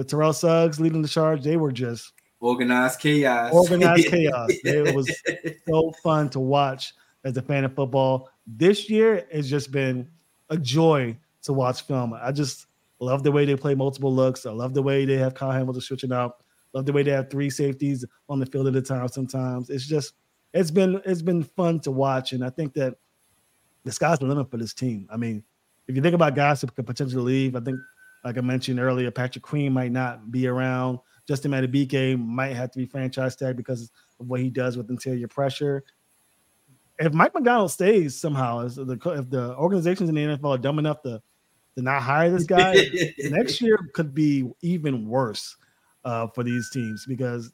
[0.01, 3.53] with Terrell Suggs leading the charge, they were just organized chaos.
[3.53, 4.49] Organized chaos.
[4.65, 5.15] It was
[5.69, 8.31] so fun to watch as a fan of football.
[8.47, 10.09] This year has just been
[10.49, 12.15] a joy to watch film.
[12.15, 12.65] I just
[12.99, 14.47] love the way they play multiple looks.
[14.47, 16.43] I love the way they have Kyle Hamilton switching out.
[16.73, 19.07] Love the way they have three safeties on the field at a time.
[19.09, 20.15] Sometimes it's just
[20.55, 22.95] it's been it's been fun to watch, and I think that
[23.85, 25.07] the sky's the limit for this team.
[25.13, 25.45] I mean,
[25.89, 27.79] if you think about guys who could potentially leave, I think,
[28.25, 30.99] like I mentioned earlier, Patrick Queen might not be around.
[31.27, 35.29] Justin Madubuike might have to be franchise tag because of what he does with interior
[35.29, 35.85] pressure.
[36.99, 40.79] If Mike Macdonald stays somehow, if the, if the organizations in the NFL are dumb
[40.79, 41.23] enough to,
[41.77, 42.75] to not hire this guy,
[43.19, 45.57] next year could be even worse
[46.05, 47.53] uh, for these teams because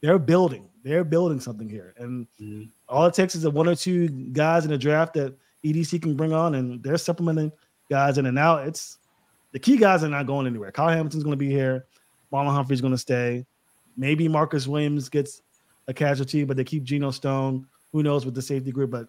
[0.00, 0.68] they're building.
[0.84, 1.94] They're building something here.
[1.98, 2.64] And mm-hmm.
[2.88, 6.16] all it takes is a one or two guys in the draft that EDC can
[6.16, 7.50] bring on, and they're supplementing
[7.90, 8.66] guys in and out.
[8.66, 8.98] It's
[9.56, 10.70] the key guys are not going anywhere.
[10.70, 11.86] Kyle Hamilton's going to be here.
[12.30, 13.46] Marlon Humphrey's going to stay.
[13.96, 15.40] Maybe Marcus Williams gets
[15.88, 17.66] a casualty, but they keep Geno Stone.
[17.90, 18.90] Who knows with the safety group?
[18.90, 19.08] But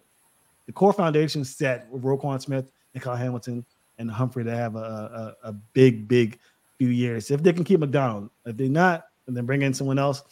[0.64, 3.62] the core foundation set with Roquan Smith and Kyle Hamilton
[3.98, 6.38] and Humphrey to have a, a, a big, big
[6.78, 7.30] few years.
[7.30, 10.22] If they can keep Macdonald, if they're not, and then bring in someone else,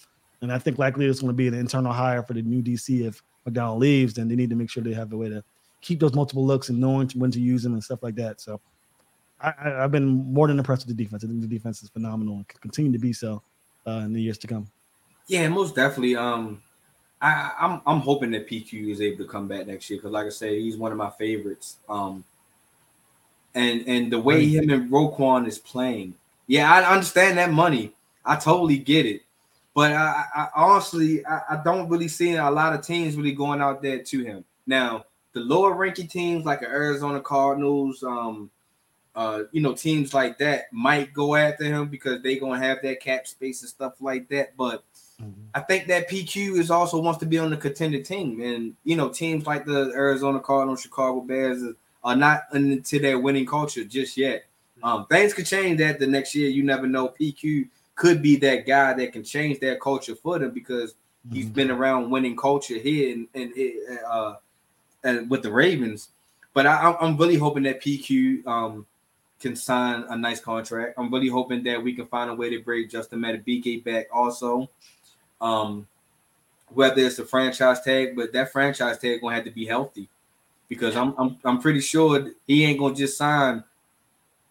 [0.41, 3.07] and I think likely it's going to be an internal hire for the new DC
[3.07, 5.45] if Macdonald leaves, then they need to make sure they have a way to
[5.83, 8.41] keep those multiple looks and knowing when to use them and stuff like that.
[8.41, 8.63] So
[9.41, 11.25] I, have been more than impressed with the defense.
[11.25, 13.43] I think the defense is phenomenal and can continue to be so
[13.87, 14.67] uh, in the years to come.
[15.29, 16.17] Yeah, most definitely.
[16.17, 16.63] Um,
[17.21, 20.27] I, I'm I'm hoping that PQ is able to come back next year because, like
[20.27, 21.77] I said, he's one of my favorites.
[21.89, 22.25] Um,
[23.55, 26.15] and and the way him and Roquan is playing,
[26.47, 27.93] yeah, I understand that money.
[28.25, 29.23] I totally get it,
[29.75, 33.61] but I, I honestly I, I don't really see a lot of teams really going
[33.61, 34.45] out there to him.
[34.67, 38.51] Now, the lower ranking teams like the Arizona Cardinals, um,
[39.17, 43.01] uh, you know, teams like that might go after him because they gonna have that
[43.01, 44.55] cap space and stuff like that.
[44.59, 44.85] But
[45.21, 45.41] mm-hmm.
[45.55, 48.95] I think that PQ is also wants to be on the contender team, and you
[48.95, 51.63] know, teams like the Arizona Cardinals, Chicago Bears
[52.05, 54.45] are not into their winning culture just yet.
[54.83, 56.51] Um, things could change that the next year.
[56.51, 57.09] You never know.
[57.09, 61.37] PQ could be that guy that can change that culture for them because mm-hmm.
[61.37, 63.55] he's been around winning culture here and and,
[64.07, 64.35] uh,
[65.05, 66.11] and with the Ravens.
[66.53, 68.87] But I, I'm really hoping that PQ um,
[69.41, 70.95] can sign a nice contract.
[70.97, 74.69] I'm really hoping that we can find a way to bring Justin Madubuike back also.
[75.41, 75.87] Um,
[76.69, 80.09] whether it's a franchise tag, but that franchise tag gonna have to be healthy
[80.69, 83.63] because I'm I'm I'm pretty sure he ain't gonna just sign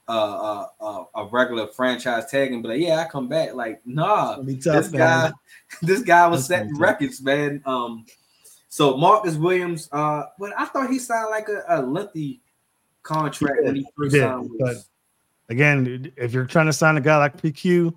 [0.07, 3.53] a a, a regular franchise tag and be like, yeah, I come back.
[3.53, 4.99] Like, nah, tough, this man.
[4.99, 5.31] guy,
[5.81, 7.61] this guy was That's setting records, man.
[7.65, 8.05] Um,
[8.69, 12.41] so Marcus Williams, uh, but I thought he signed like a, a lengthy
[13.05, 14.49] contract when he first signed.
[14.59, 14.77] But
[15.49, 17.93] again, if you're trying to sign a guy like PQ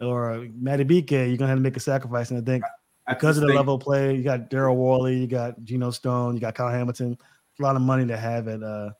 [0.00, 2.30] or Madubuike, you're gonna have to make a sacrifice.
[2.30, 2.64] And I think
[3.06, 5.90] I, because of the think, level of play, you got Daryl Worley, you got Geno
[5.90, 7.16] Stone, you got Kyle Hamilton.
[7.58, 8.90] A lot of money to have at uh,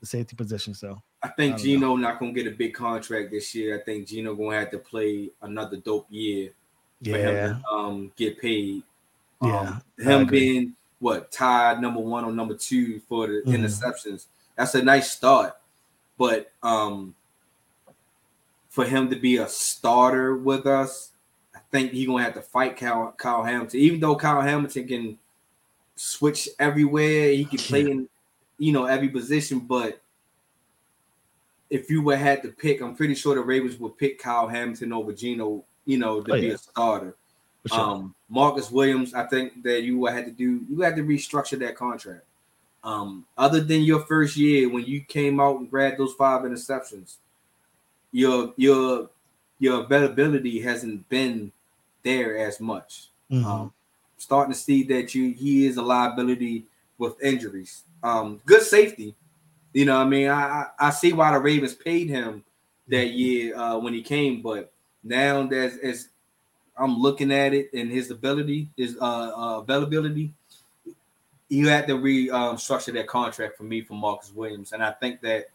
[0.00, 0.74] the safety position.
[0.74, 1.96] So I think I Geno know.
[1.96, 3.78] not gonna get a big contract this year.
[3.78, 6.50] I think Geno gonna have to play another dope year.
[7.00, 7.16] Yeah.
[7.16, 8.82] Him to, um, get paid.
[9.42, 9.60] Yeah.
[9.60, 13.52] Um, him being what tied number one or number two for the mm-hmm.
[13.52, 14.26] interceptions
[14.60, 15.56] that's a nice start.
[16.18, 17.14] But um,
[18.68, 21.12] for him to be a starter with us,
[21.54, 23.80] I think he's gonna have to fight Kyle, Kyle Hamilton.
[23.80, 25.18] Even though Kyle Hamilton can
[25.96, 28.06] switch everywhere, he can play in
[28.58, 30.02] you know every position, but
[31.70, 34.92] if you would had to pick, I'm pretty sure the Ravens would pick Kyle Hamilton
[34.92, 36.54] over Geno, you know, to Oh, be yeah.
[36.54, 37.16] a starter.
[37.66, 37.80] Sure.
[37.80, 41.58] Um, Marcus Williams, I think that you would have to do, you had to restructure
[41.60, 42.24] that contract.
[42.82, 47.16] Um, other than your first year when you came out and grabbed those five interceptions,
[48.12, 49.10] your your
[49.58, 51.52] your availability hasn't been
[52.02, 53.08] there as much.
[53.30, 53.44] Mhm.
[53.44, 53.72] Um,
[54.16, 56.64] starting to see that you he is a liability
[56.98, 57.84] with injuries.
[58.02, 59.14] Um, good safety.
[59.72, 62.42] You know, what I mean, I, I I see why the Ravens paid him
[62.88, 64.72] that year uh, when he came, but
[65.04, 66.08] now that as
[66.76, 70.32] I'm looking at it and his ability, his uh, uh availability,
[71.50, 75.20] you had to restructure um, that contract for me for Marcus Williams, and I think
[75.20, 75.50] that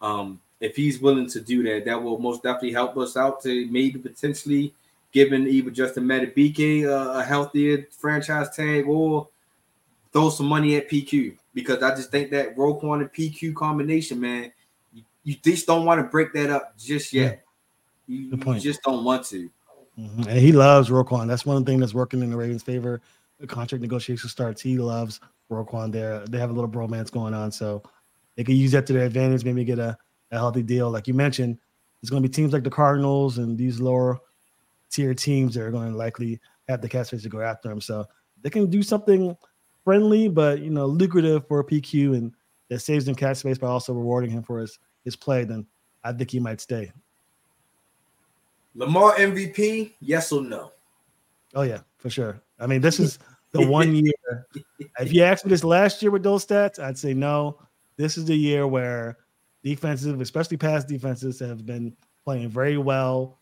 [0.00, 3.66] um if he's willing to do that, that will most definitely help us out to
[3.70, 4.72] maybe potentially
[5.12, 9.28] giving either Justin Madubuike a, a healthier franchise tag or
[10.12, 14.52] throw some money at PQ because I just think that Roquan and PQ combination, man,
[14.92, 17.42] you, you just don't want to break that up just yet.
[18.06, 19.50] You, Good you just don't want to.
[19.98, 20.26] Mhm.
[20.26, 21.28] And he loves Roquan.
[21.28, 23.00] That's one thing that's working in the Ravens' favor.
[23.46, 24.62] Contract negotiation starts.
[24.62, 25.20] He loves
[25.50, 26.24] Roquan there.
[26.26, 27.82] They have a little bromance going on, so
[28.36, 29.44] they can use that to their advantage.
[29.44, 29.96] Maybe get a,
[30.30, 30.90] a healthy deal.
[30.90, 31.58] Like you mentioned,
[32.00, 34.18] it's going to be teams like the Cardinals and these lower
[34.90, 37.80] tier teams that are going to likely have the cap space to go after him.
[37.80, 38.06] So
[38.42, 39.36] they can do something
[39.84, 42.32] friendly, but you know, lucrative for PQ and
[42.68, 45.44] that saves them cap space by also rewarding him for his his play.
[45.44, 45.66] Then
[46.02, 46.92] I think he might stay.
[48.74, 50.72] Lamar MVP, yes or no?
[51.54, 52.40] Oh yeah, for sure.
[52.64, 53.18] I mean, this is
[53.52, 54.46] the one year.
[54.98, 57.60] If you asked me this last year with those stats, I'd say no.
[57.96, 59.18] This is the year where
[59.62, 61.94] defensive, especially pass defenses, have been
[62.24, 63.38] playing very well.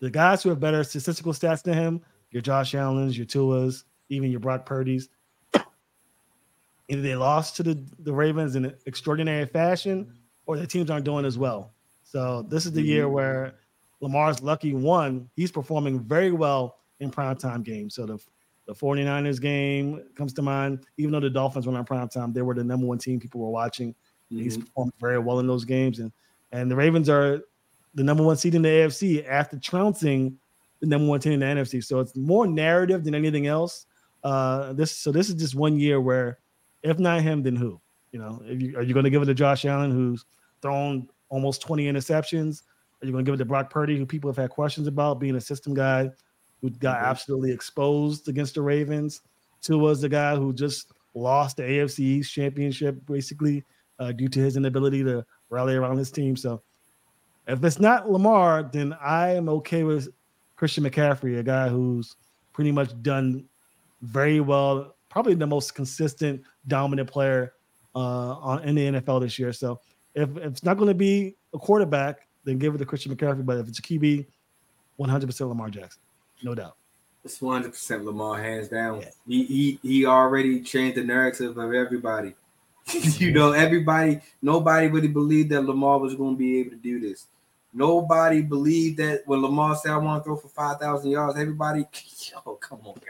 [0.00, 2.00] The guys who have better statistical stats than him,
[2.30, 5.10] your Josh Allen's, your Tua's, even your Brock Purdy's,
[6.88, 10.10] either they lost to the, the Ravens in an extraordinary fashion,
[10.46, 11.74] or the teams aren't doing as well.
[12.02, 13.56] So this is the year where
[14.00, 17.94] Lamar's lucky one, he's performing very well in primetime games.
[17.94, 18.18] So the
[18.66, 20.86] the 49ers game comes to mind.
[20.96, 23.50] Even though the Dolphins were on primetime, they were the number one team people were
[23.50, 23.94] watching.
[24.30, 26.00] He's performed very well in those games.
[26.00, 26.12] And
[26.50, 27.42] and the Ravens are
[27.94, 30.38] the number one seed in the AFC after trouncing
[30.80, 31.84] the number one team in the NFC.
[31.84, 33.86] So it's more narrative than anything else.
[34.24, 36.38] Uh this so this is just one year where
[36.82, 37.80] if not him, then who?
[38.12, 40.24] You know, if you are you going to give it to Josh Allen, who's
[40.62, 42.62] thrown almost 20 interceptions?
[43.02, 45.18] Are you going to give it to Brock Purdy, who people have had questions about
[45.18, 46.10] being a system guy,
[46.64, 49.20] who got absolutely exposed against the Ravens?
[49.60, 53.64] Tua was the guy who just lost the AFC East championship, basically,
[53.98, 56.36] uh, due to his inability to rally around his team.
[56.36, 56.62] So
[57.46, 60.08] if it's not Lamar, then I am okay with
[60.56, 62.16] Christian McCaffrey, a guy who's
[62.54, 63.44] pretty much done
[64.00, 67.52] very well, probably the most consistent, dominant player
[67.94, 67.98] uh,
[68.38, 69.52] on in the NFL this year.
[69.52, 69.80] So
[70.14, 73.44] if, if it's not going to be a quarterback, then give it to Christian McCaffrey.
[73.44, 74.26] But if it's a QB,
[74.98, 76.00] 100% Lamar Jackson,
[76.44, 76.76] no doubt.
[77.24, 79.00] It's 100 percent Lamar, hands down.
[79.00, 79.08] Yeah.
[79.26, 82.34] He he he already changed the narrative of everybody.
[82.92, 87.00] you know, everybody, nobody really believed that Lamar was going to be able to do
[87.00, 87.26] this.
[87.72, 91.86] Nobody believed that when Lamar said, "I want to throw for five thousand yards," everybody,
[92.46, 93.00] yo, come on,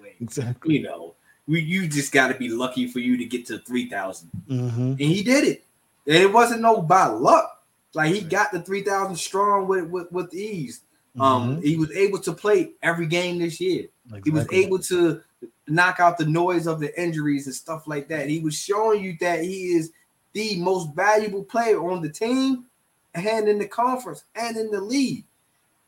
[0.00, 0.14] way.
[0.20, 0.76] Exactly.
[0.76, 1.14] you know,
[1.48, 4.90] we you just got to be lucky for you to get to three thousand, hmm
[4.90, 5.64] and he did it.
[6.06, 7.64] And it wasn't no by luck.
[7.94, 10.82] Like he got the three thousand strong with with with ease.
[11.18, 13.86] Um, he was able to play every game this year.
[14.24, 15.22] He was able to
[15.68, 18.28] knock out the noise of the injuries and stuff like that.
[18.28, 19.92] He was showing you that he is
[20.32, 22.66] the most valuable player on the team
[23.14, 25.24] and in the conference and in the league.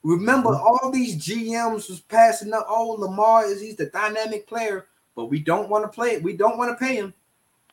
[0.02, 2.66] Remember, all these GMs was passing up.
[2.68, 6.22] Oh, Lamar is he's the dynamic player, but we don't want to play it.
[6.22, 7.12] We don't want to pay him.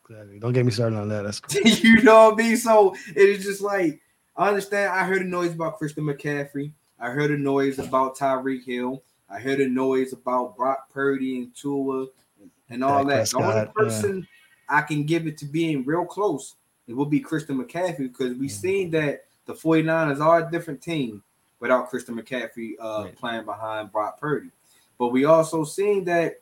[0.10, 0.40] Exactly.
[0.40, 1.24] Don't get me started on that.
[1.24, 1.62] That's cool.
[1.62, 2.58] you know what I mean?
[2.58, 4.02] So it is just like
[4.36, 4.92] I understand.
[4.92, 6.72] I heard a noise about Christian McCaffrey.
[7.06, 9.04] I heard a noise about Tyreek Hill.
[9.30, 12.08] I heard a noise about Brock Purdy and Tua
[12.72, 13.30] and all Dak that.
[13.30, 13.72] The only Prescott, yeah.
[13.84, 14.28] person
[14.70, 16.56] I can give it to being real close,
[16.88, 18.60] it will be Christian McCaffrey because we've Mm.
[18.62, 21.22] seen that the 49ers are a different team
[21.60, 23.16] without Christian McCaffrey uh, Right.
[23.16, 24.50] playing behind Brock Purdy.
[24.98, 26.42] But we also seen that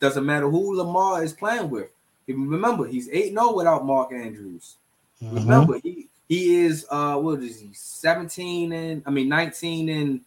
[0.00, 1.90] doesn't matter who Lamar is playing with.
[2.26, 4.76] Remember, he's 8-0 without Mark Andrews.
[5.22, 5.34] Mhm.
[5.34, 10.20] Remember, he he is uh what is he 17 and I mean 19 and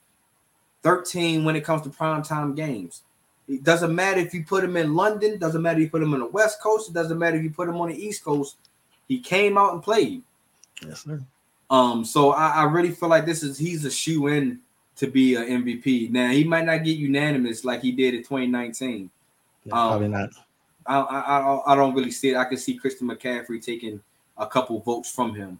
[0.83, 3.01] 13 when it comes to primetime games.
[3.47, 6.13] It doesn't matter if you put him in London, doesn't matter if you put him
[6.13, 8.57] on the West Coast, it doesn't matter if you put him on the East Coast.
[9.07, 10.21] He came out and played.
[10.85, 11.19] Yes, sir.
[11.71, 14.59] Um, so I, I really feel like this is he's a shoe in
[14.97, 16.11] to be an MVP.
[16.11, 19.09] Now he might not get unanimous like he did in 2019.
[19.63, 20.29] Yeah, Um, probably not.
[20.85, 22.37] I, I, I, I don't really see it.
[22.37, 24.01] I can see Christian McCaffrey taking
[24.37, 25.59] a couple votes from him.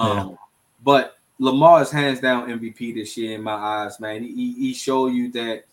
[0.00, 0.38] Um,
[0.82, 4.22] But Lamar is hands down MVP this year in my eyes, man.
[4.22, 5.64] He, he showed you that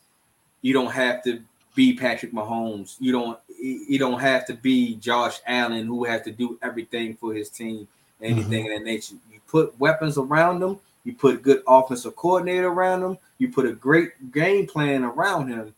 [0.62, 1.42] you don't have to
[1.76, 2.96] be Patrick Mahomes.
[3.00, 7.34] You don't you don't have to be Josh Allen who has to do everything for
[7.34, 7.88] his team,
[8.22, 8.74] anything mm-hmm.
[8.74, 9.16] of that nature.
[9.32, 13.66] You put weapons around them, you put a good offensive coordinator around him, you put
[13.66, 15.74] a great game plan around him.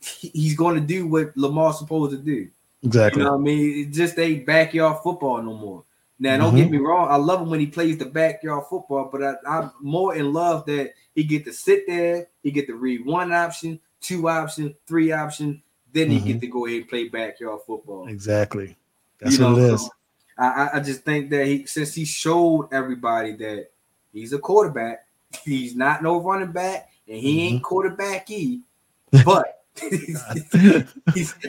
[0.00, 2.48] He's going to do what Lamar's supposed to do.
[2.82, 3.20] Exactly.
[3.20, 3.86] You know what I mean?
[3.88, 5.84] It's just a backyard football no more.
[6.20, 6.56] Now, don't mm-hmm.
[6.56, 7.08] get me wrong.
[7.10, 10.66] I love him when he plays the backyard football, but I, am more in love
[10.66, 15.12] that he get to sit there, he get to read one option, two option, three
[15.12, 15.62] option,
[15.92, 16.26] then he mm-hmm.
[16.26, 18.08] get to go ahead and play backyard football.
[18.08, 18.76] Exactly.
[19.20, 19.82] That's you what it is.
[19.82, 19.90] So
[20.38, 23.70] I, I just think that he since he showed everybody that
[24.12, 25.06] he's a quarterback,
[25.44, 27.54] he's not no running back, and he mm-hmm.
[27.54, 28.62] ain't quarterback e,
[29.24, 30.20] but he's,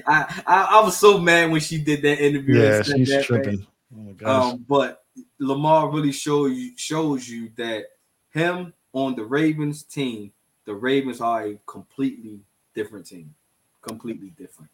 [0.06, 2.62] I, I, I was so mad when she did that interview.
[2.62, 3.66] Yeah, she's tripping.
[3.96, 4.54] Oh my gosh.
[4.54, 5.04] Um, but
[5.40, 7.86] Lamar really shows you shows you that
[8.32, 10.32] him on the Ravens team,
[10.66, 12.40] the Ravens are a completely
[12.76, 13.34] different team.
[13.82, 14.70] Completely different.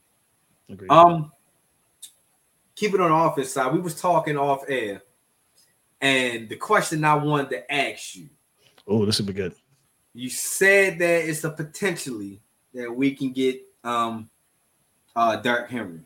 [0.69, 0.91] Agreed.
[0.91, 1.31] Um
[2.75, 3.73] keep it on the office side.
[3.73, 5.01] We was talking off air,
[6.01, 8.29] and the question I wanted to ask you.
[8.87, 9.55] Oh, this would be good.
[10.13, 12.41] You said that it's a potentially
[12.73, 14.29] that we can get um
[15.15, 16.01] uh Derrick Henry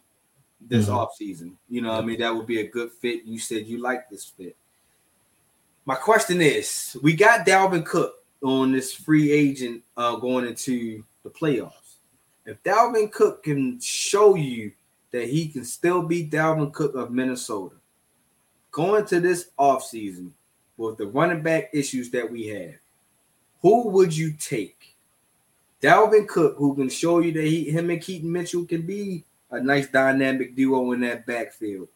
[0.61, 0.95] this mm-hmm.
[0.95, 1.57] off season.
[1.69, 3.25] You know, I mean, that would be a good fit.
[3.25, 4.55] You said you like this fit.
[5.85, 11.29] My question is: We got Dalvin Cook on this free agent uh, going into the
[11.29, 11.95] playoffs.
[12.45, 14.71] If Dalvin Cook can show you
[15.11, 17.75] that he can still be Dalvin Cook of Minnesota,
[18.71, 20.31] going to this offseason
[20.77, 22.75] with the running back issues that we have,
[23.61, 24.95] who would you take?
[25.81, 29.59] Dalvin Cook, who can show you that he, him and Keaton Mitchell can be a
[29.59, 31.87] nice dynamic duo in that backfield?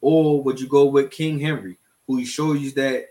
[0.00, 3.08] Or would you go with King Henry, who shows you that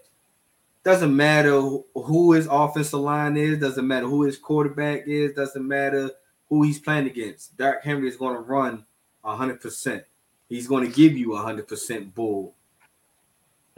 [0.84, 6.10] doesn't matter who his offensive line is, doesn't matter who his quarterback is, doesn't matter
[6.48, 7.56] who he's playing against.
[7.58, 8.86] Derrick Henry is going to run
[9.24, 10.04] 100%.
[10.48, 12.56] He's going to give you 100% bull.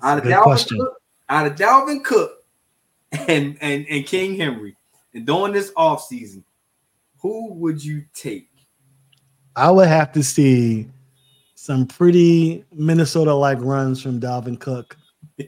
[0.01, 2.43] Out of, Dalvin Cook, out of Dalvin Cook
[3.11, 4.75] and, and, and King Henry,
[5.13, 6.43] and during this offseason,
[7.19, 8.50] who would you take?
[9.55, 10.87] I would have to see
[11.55, 14.97] some pretty Minnesota like runs from Dalvin Cook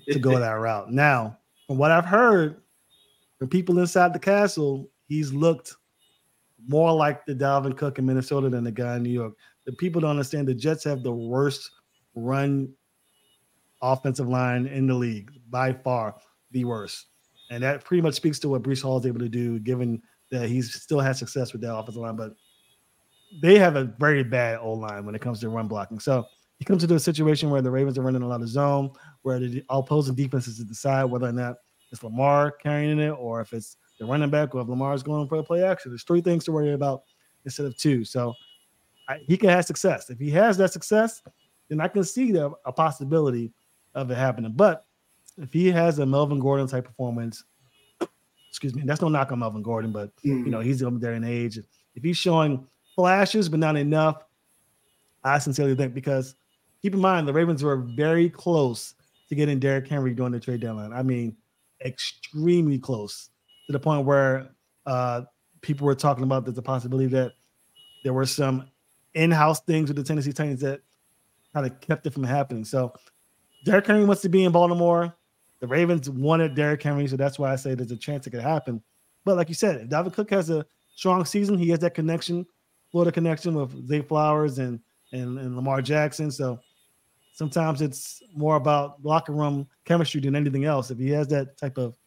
[0.09, 0.91] to go that route.
[0.91, 1.37] Now,
[1.67, 2.61] from what I've heard
[3.39, 5.75] from people inside the castle, he's looked
[6.67, 9.33] more like the Dalvin Cook in Minnesota than the guy in New York.
[9.65, 11.71] The people don't understand the Jets have the worst
[12.15, 12.73] run
[13.81, 16.15] offensive line in the league by far,
[16.51, 17.07] the worst.
[17.49, 20.01] And that pretty much speaks to what Breece Hall is able to do, given
[20.31, 22.15] that he's still had success with that offensive line.
[22.15, 22.33] But
[23.41, 25.99] they have a very bad O line when it comes to run blocking.
[25.99, 26.25] So
[26.59, 28.91] he comes into a situation where the Ravens are running a lot of zone,
[29.23, 31.55] where the opposing defenses to decide whether or not
[31.91, 35.37] it's Lamar carrying it or if it's the running back or if Lamar's going for
[35.37, 35.91] a play action.
[35.91, 37.03] There's three things to worry about
[37.45, 38.03] instead of two.
[38.03, 38.33] So
[39.07, 40.09] I, he can have success.
[40.09, 41.21] If he has that success,
[41.69, 43.51] then I can see the, a possibility
[43.93, 44.53] of it happening.
[44.55, 44.85] But
[45.37, 47.43] if he has a Melvin Gordon type performance,
[48.49, 50.45] excuse me, that's no knock on Melvin Gordon, but mm.
[50.45, 51.57] you know he's up there in age.
[51.57, 54.23] If he's showing flashes but not enough,
[55.23, 56.35] I sincerely think because
[56.81, 58.95] keep in mind the Ravens were very close
[59.29, 60.93] to getting Derrick Henry during the trade deadline.
[60.93, 61.35] I mean,
[61.85, 63.29] extremely close
[63.67, 64.49] to the point where
[64.85, 65.21] uh,
[65.61, 67.33] people were talking about there's a possibility that
[68.03, 68.69] there were some
[69.13, 70.81] in-house things with the Tennessee Titans that
[71.53, 72.65] kind of kept it from happening.
[72.65, 72.93] So
[73.63, 75.15] Derrick Henry wants to be in Baltimore.
[75.59, 78.41] The Ravens wanted Derrick Henry, so that's why I say there's a chance it could
[78.41, 78.83] happen.
[79.23, 80.65] But like you said, if Dalvin Cook has a
[80.95, 82.45] strong season, he has that connection,
[82.93, 84.79] Florida connection with Zay Flowers and
[85.11, 86.31] and, and Lamar Jackson.
[86.31, 86.59] So
[87.33, 90.91] sometimes it's more about locker room chemistry than anything else.
[90.91, 91.97] If he has that type of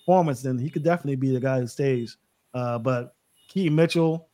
[0.00, 2.18] performance, then he could definitely be the guy who stays.
[2.52, 3.14] Uh, but
[3.48, 4.28] Keaton Mitchell,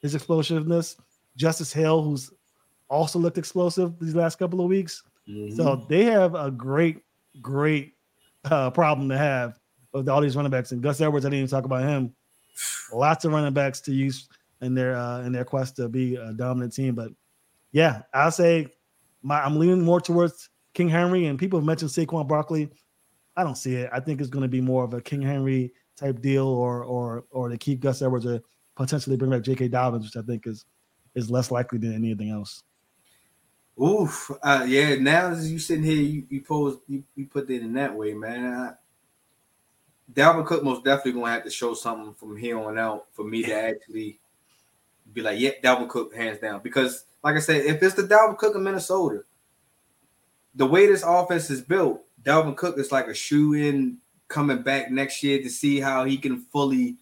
[0.00, 0.96] his explosiveness,
[1.36, 2.30] Justice Hill, who's
[2.88, 5.02] also looked explosive these last couple of weeks.
[5.28, 5.56] Mm-hmm.
[5.56, 7.02] So they have a great,
[7.42, 7.94] great
[8.44, 9.58] uh, problem to have
[9.92, 10.70] with all these running backs.
[10.70, 12.14] And Gus Edwards, I didn't even talk about him.
[12.92, 14.28] Lots of running backs to use
[14.60, 16.94] in their uh, in their quest to be a dominant team.
[16.94, 17.10] But
[17.72, 18.68] yeah, I'll say
[19.22, 21.26] my I'm leaning more towards King Henry.
[21.26, 22.70] And people have mentioned Saquon Barkley.
[23.36, 23.90] I don't see it.
[23.92, 27.24] I think it's going to be more of a King Henry type deal, or or
[27.30, 28.40] or to keep Gus Edwards or
[28.76, 29.68] potentially bring back J.K.
[29.68, 30.64] Dobbins, which I think is
[31.14, 32.62] is less likely than anything else.
[33.82, 34.94] Oof, uh, yeah.
[34.94, 38.14] Now as you sitting here, you, you pose you, you put it in that way,
[38.14, 38.52] man.
[38.52, 38.72] I,
[40.12, 43.42] Dalvin Cook most definitely gonna have to show something from here on out for me
[43.42, 44.20] to actually
[45.12, 46.60] be like, yeah, Dalvin Cook hands down.
[46.62, 49.22] Because like I said, if it's the Dalvin Cook in Minnesota,
[50.54, 53.98] the way this offense is built, Dalvin Cook is like a shoe in
[54.28, 56.96] coming back next year to see how he can fully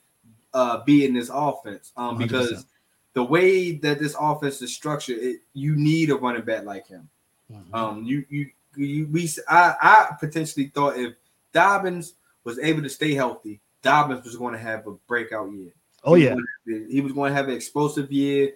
[0.53, 1.93] uh, be in this offense.
[1.97, 2.65] Um, because 100%.
[3.15, 7.09] the way that this offense is structured, it, you need a running back like him.
[7.53, 7.75] Mhm.
[7.75, 11.15] Um, you you you we I I potentially thought if
[11.53, 15.73] Dobbins was able to stay healthy, Dobbins was going to have a breakout year.
[16.05, 16.35] Oh He yeah.
[16.35, 16.45] was
[16.91, 18.53] he was going to have an explosive year,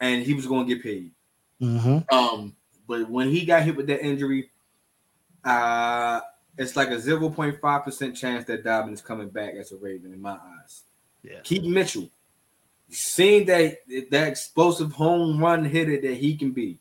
[0.00, 1.10] and he was going to get paid.
[1.60, 2.54] hmm Um,
[2.86, 4.50] but when he got hit with that injury,
[5.44, 6.20] uh,
[6.56, 9.76] it's like a zero point five percent chance that Dobbins is coming back as a
[9.76, 10.82] Raven in my eyes.
[11.22, 11.40] Yeah.
[11.42, 12.08] Keith Mitchell,
[12.90, 13.78] seeing that
[14.10, 16.80] that explosive home run hitter that he can be,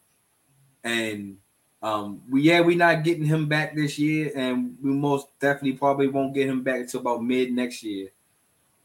[0.83, 1.37] and
[1.81, 6.07] um, we yeah we're not getting him back this year, and we most definitely probably
[6.07, 8.09] won't get him back until about mid next year.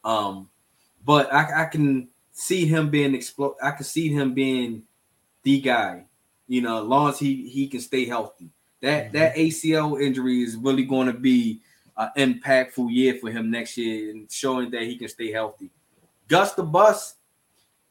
[0.04, 0.48] Um,
[1.04, 3.56] but I, I can see him being explode.
[3.62, 4.82] I can see him being
[5.42, 6.04] the guy.
[6.48, 8.50] You know, as long as he he can stay healthy.
[8.80, 11.60] That that ACL injury is really going to be
[11.96, 15.70] an impactful year for him next year and showing that he can stay healthy.
[16.28, 17.14] Gus the Bus,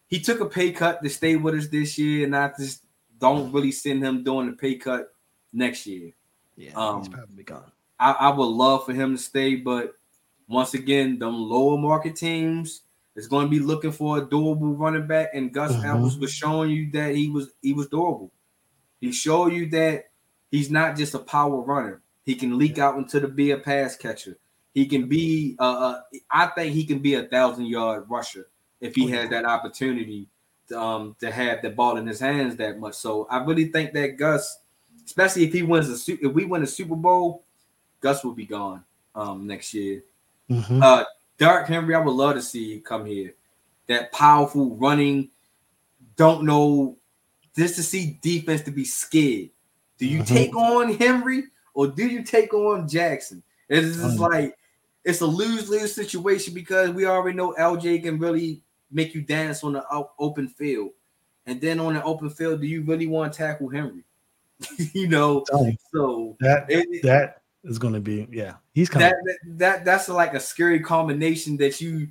[0.07, 2.83] he took a pay cut to stay with us this year, and I just
[3.19, 5.13] don't really send him doing the pay cut
[5.53, 6.11] next year.
[6.57, 6.71] Yeah.
[6.75, 7.71] Um, he's probably gone.
[7.99, 9.93] I, I would love for him to stay, but
[10.47, 12.81] once again, them lower market teams
[13.15, 15.85] is going to be looking for a durable running back, and Gus Mhm.
[15.85, 18.31] Edwards was showing you that he was he was durable.
[18.99, 20.05] He showed you that
[20.51, 22.01] he's not just a power runner.
[22.25, 24.37] He can leak out into the be a pass catcher.
[24.73, 28.47] He can be uh, uh I think he can be a thousand yard rusher
[28.79, 30.27] if he Oh, had that opportunity
[30.69, 32.95] to, um to have the ball in his hands that much.
[32.95, 34.59] So I really think that Gus,
[35.05, 37.43] especially if he wins a if we win a Super Bowl,
[37.99, 38.83] Gus will be gone
[39.15, 40.03] um next year.
[40.49, 40.81] Mhm.
[40.81, 41.05] Uh
[41.41, 43.33] Derrick Henry, I would love to see you come here.
[43.87, 45.31] That powerful running,
[46.15, 46.97] don't know
[47.57, 49.49] just to see defense to be scared.
[49.97, 50.27] Do you Mhm.
[50.27, 53.41] take on Henry or do you take on Jackson?
[53.69, 54.19] It's just Mm.
[54.19, 54.57] like
[55.03, 58.61] it's a lose-lose situation because we already know LJ can really
[58.91, 59.83] make you dance on the
[60.19, 60.91] open field.
[61.47, 64.03] And then on the open field, do you really want to tackle Henry?
[64.93, 65.43] you know,
[65.91, 68.55] so that it- that is going to be yeah.
[68.73, 69.09] He's coming.
[69.09, 72.07] that, that that that's like a scary combination that you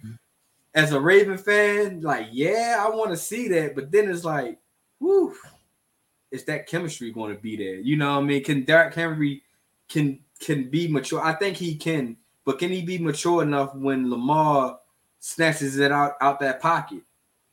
[0.75, 4.59] as a Raven fan, like, yeah, I want to see that, but then it's like,
[5.01, 5.35] whoo,
[6.31, 7.75] is that chemistry going to be there?
[7.75, 8.45] You know what I mean?
[8.45, 9.43] Can Derrick Henry
[9.89, 11.21] can can be mature?
[11.21, 14.79] I think he can, but can he be mature enough when Lamar
[15.19, 17.03] snatches it out out that pocket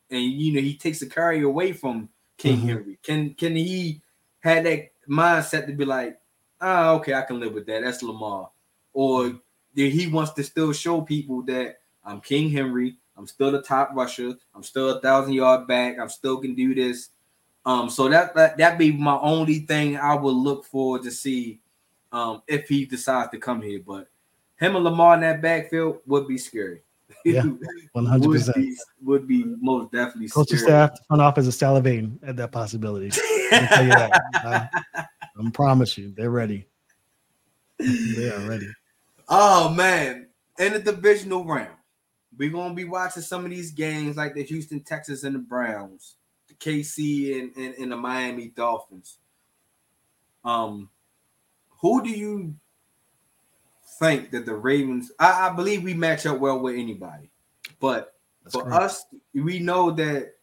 [0.10, 2.68] and you know he takes the carry away from King Mhm.
[2.68, 3.00] Henry?
[3.02, 4.02] Can can he
[4.42, 6.20] had that mindset to be like,
[6.62, 7.84] ah, okay, I can live with that.
[7.84, 8.50] That's Lamar.
[8.94, 9.40] Or
[9.76, 12.98] he wants to still show people that I'm King Henry.
[13.18, 14.34] I'm still the top rusher.
[14.56, 15.98] I'm still a thousand yard back.
[16.00, 17.10] I'm still can do this.
[17.66, 21.60] Um, so that that that be my only thing I would look for to see
[22.12, 23.82] um if he decides to come here.
[23.86, 24.08] But
[24.58, 26.82] him and Lamar in that backfield would be scary.
[27.26, 27.44] Yeah,
[27.94, 28.58] One hundred would percent.
[28.58, 33.08] be would be most definitely Coaching staff, front office is salivating at that possibility.
[33.12, 34.22] I can tell you that.
[34.96, 35.06] I,
[35.40, 36.66] I promise you, they're ready.
[37.80, 38.70] They are ready.
[39.30, 40.28] Oh man,
[40.58, 41.78] in the divisional round,
[42.38, 46.16] we're gonna be watching some of these games like the Houston Texans and the Browns,
[46.48, 49.18] the KC and, and, and the Miami Dolphins.
[50.44, 50.90] Um,
[51.82, 52.56] who do you
[54.00, 55.12] think that the Ravens?
[55.20, 57.30] I, I believe we match up well with anybody,
[57.80, 58.14] but
[58.44, 58.82] That's for correct.
[58.82, 60.37] us, we know that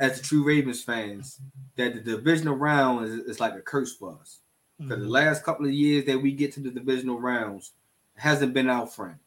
[0.00, 1.40] as the true Ravens fans,
[1.76, 4.38] that the divisional round is, is like a curse for us.
[4.78, 5.10] Because the Mhm.
[5.10, 7.72] last couple of years that we get to the divisional rounds
[8.14, 9.18] hasn't been our friend.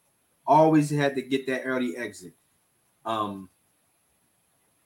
[0.47, 2.33] Always had to get that early exit.
[3.05, 3.49] Um,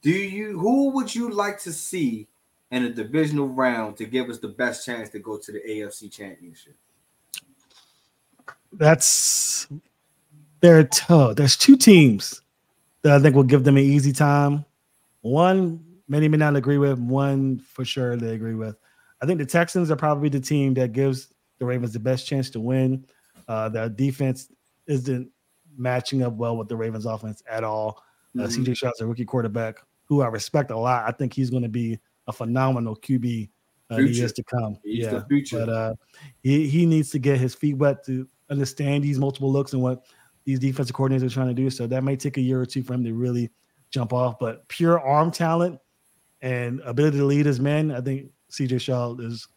[0.02, 2.28] do you who would you like to see
[2.72, 6.10] in a divisional round to give us the best chance to go to the AFC
[6.12, 6.76] championship?
[8.74, 9.68] That's
[10.62, 10.84] there.
[10.84, 12.42] T- there's two teams
[13.02, 14.66] that I think will give them an easy time.
[15.26, 17.00] One many may not agree with.
[17.00, 18.78] One for sure they agree with.
[19.24, 22.52] I think the Texans are probably the team that gives the Ravens the best chance
[22.52, 23.08] to win.
[23.48, 24.52] Uh, their defense
[24.86, 25.28] isn't
[25.76, 28.04] matching up well with the Ravens' offense at all.
[28.38, 28.66] Uh, Mhm.
[28.66, 31.06] CJ Stroud's a rookie quarterback who I respect a lot.
[31.08, 31.98] I think he's going to be
[32.28, 33.50] a phenomenal QB
[33.90, 34.78] uh, in the years to come.
[34.84, 35.96] He's yeah, but uh,
[36.44, 40.06] he he needs to get his feet wet to understand these multiple looks and what
[40.44, 41.72] these defensive coordinators are trying to do.
[41.72, 43.50] So that may take a year or two for him to really
[43.96, 44.38] jump off.
[44.40, 45.80] But pure arm talent
[46.42, 49.48] and ability to lead his men, I think CJ Shaw is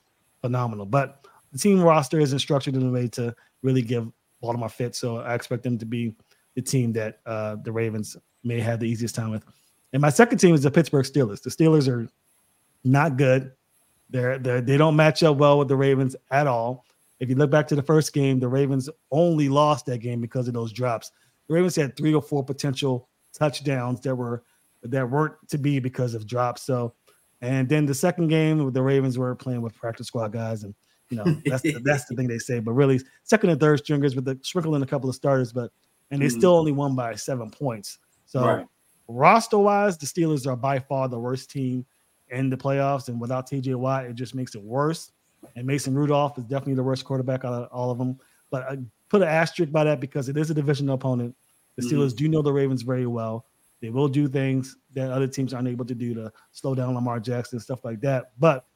[0.41, 0.87] phenomenal.
[0.87, 4.11] But the team roster isn't structured in a way to really give
[4.41, 4.95] Baltimore fit.
[4.95, 6.15] So I expect them to be
[6.55, 9.45] the team that uh, the Ravens may have the easiest time with.
[9.93, 11.43] And my second team is the Pittsburgh Steelers.
[11.43, 12.09] The Steelers are
[12.85, 13.53] not good.
[14.11, 16.85] They're, they're they don't match up well with the Ravens at all.
[17.21, 20.47] if you look back to the first game, the Ravens only lost that game because
[20.47, 21.11] of those drops.
[21.49, 23.09] The Ravens had three or four potential
[23.39, 24.43] touchdowns that were
[24.83, 26.63] that weren't to be because of drops.
[26.63, 26.95] So,
[27.41, 30.75] and then the second game, the Ravens were playing with practice squad guys, and
[31.11, 32.61] you know that's the, that's the thing they say.
[32.61, 35.71] But really, second and third stringers with the sprinkling a couple of starters, but
[36.11, 36.33] and they Mhm.
[36.39, 37.99] still only won by seven points.
[38.27, 38.67] So Right.
[39.09, 41.85] roster wise, the Steelers are by far the worst team
[42.31, 45.13] in the playoffs, and without TJ Watt, it just makes it worse.
[45.57, 48.19] And Mason Rudolph is definitely the worst quarterback out of all of them.
[48.51, 48.79] But I
[49.09, 51.35] put an asterisk by that because it is a divisional opponent.
[51.79, 51.93] The Mhm.
[51.93, 53.47] Steelers do know the Ravens very well.
[53.81, 57.21] They will do things that other teams aren't able to do to slow down Lamar
[57.21, 58.33] Jackson, and stuff like that.
[58.41, 58.67] But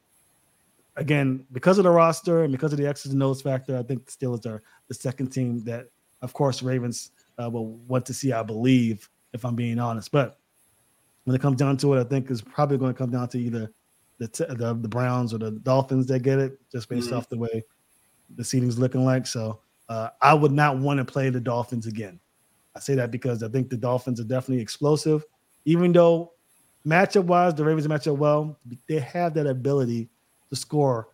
[0.96, 4.06] again, because of the roster and because of the X's and O's factor, I think
[4.06, 5.88] the Steelers are the second team that,
[6.20, 7.10] of course, Ravens
[7.42, 10.12] uh, will want to see, I believe, if I'm being honest.
[10.12, 10.38] But
[11.24, 13.38] when it comes down to it, I think it's probably going to come down to
[13.40, 13.72] either
[14.18, 17.16] the t- the, the Browns or the Dolphins that get it, just based Mhm.
[17.16, 17.64] off the way
[18.36, 19.26] the seating's looking like.
[19.26, 22.20] So uh, I would not want to play the Dolphins again.
[22.74, 25.24] I say that because I think the Dolphins are definitely explosive,
[25.64, 26.32] even though
[26.86, 28.58] matchup wise, the Ravens match up well.
[28.88, 30.08] They have that ability
[30.50, 31.08] to score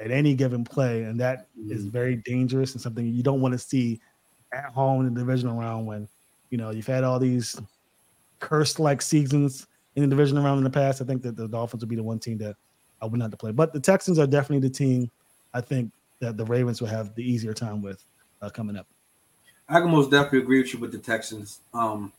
[0.00, 3.58] at any given play, and that is very dangerous and something you don't want to
[3.58, 4.00] see
[4.52, 6.08] at home in the divisional round when
[6.50, 7.60] you know you've had all these
[8.40, 11.00] cursed like seasons in the divisional round in the past.
[11.00, 12.56] I think that the Dolphins would be the one team that
[13.00, 15.10] I would not to play, but the Texans are definitely the team
[15.54, 18.02] I think that the Ravens will have the easier time with
[18.40, 18.86] uh, coming up.
[19.68, 21.60] I can most definitely agree with you with the Texans.
[21.72, 22.12] Um,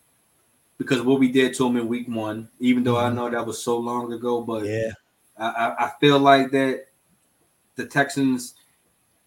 [0.78, 3.16] because what we did to them in week one, even though I Mhm.
[3.16, 4.92] know that was so long ago, but Yeah,
[5.38, 6.88] I, I, feel like that
[7.76, 8.56] the Texans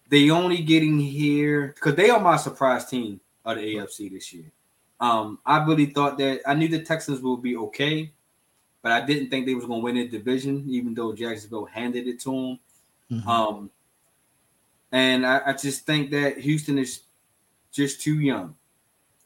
[0.09, 4.51] they only getting here because they are my surprise team of the AFC this year.
[4.99, 8.11] Um, I really thought that I knew the Texans would be okay,
[8.81, 12.07] but I didn't think they was going to win the division, even though Jacksonville handed
[12.07, 12.59] it to them.
[13.11, 13.27] Mhm.
[13.27, 13.69] Um,
[14.91, 17.01] and I, I just think that Houston is
[17.77, 18.55] just too young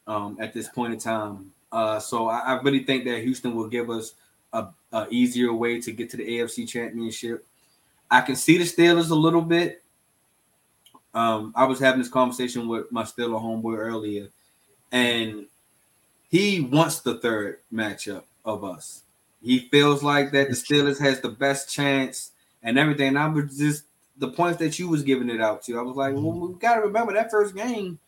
[0.06, 1.52] um, at this point in time.
[1.72, 4.14] Uh, so I, I really think that Houston will give us
[4.54, 7.46] a, a easier way to get to the AFC Championship.
[8.12, 9.82] I can see the Steelers a little bit.
[11.14, 14.28] Um, I was having this conversation with my Steeler homeboy earlier,
[14.92, 15.46] and
[16.30, 19.04] he wants the third matchup of us.
[19.42, 22.32] He feels like that the Steelers has the best chance
[22.62, 23.10] and everything.
[23.10, 23.86] And I was just
[24.18, 25.80] the points that you was giving it out to.
[25.80, 28.00] I was like, well, we got to remember that first game.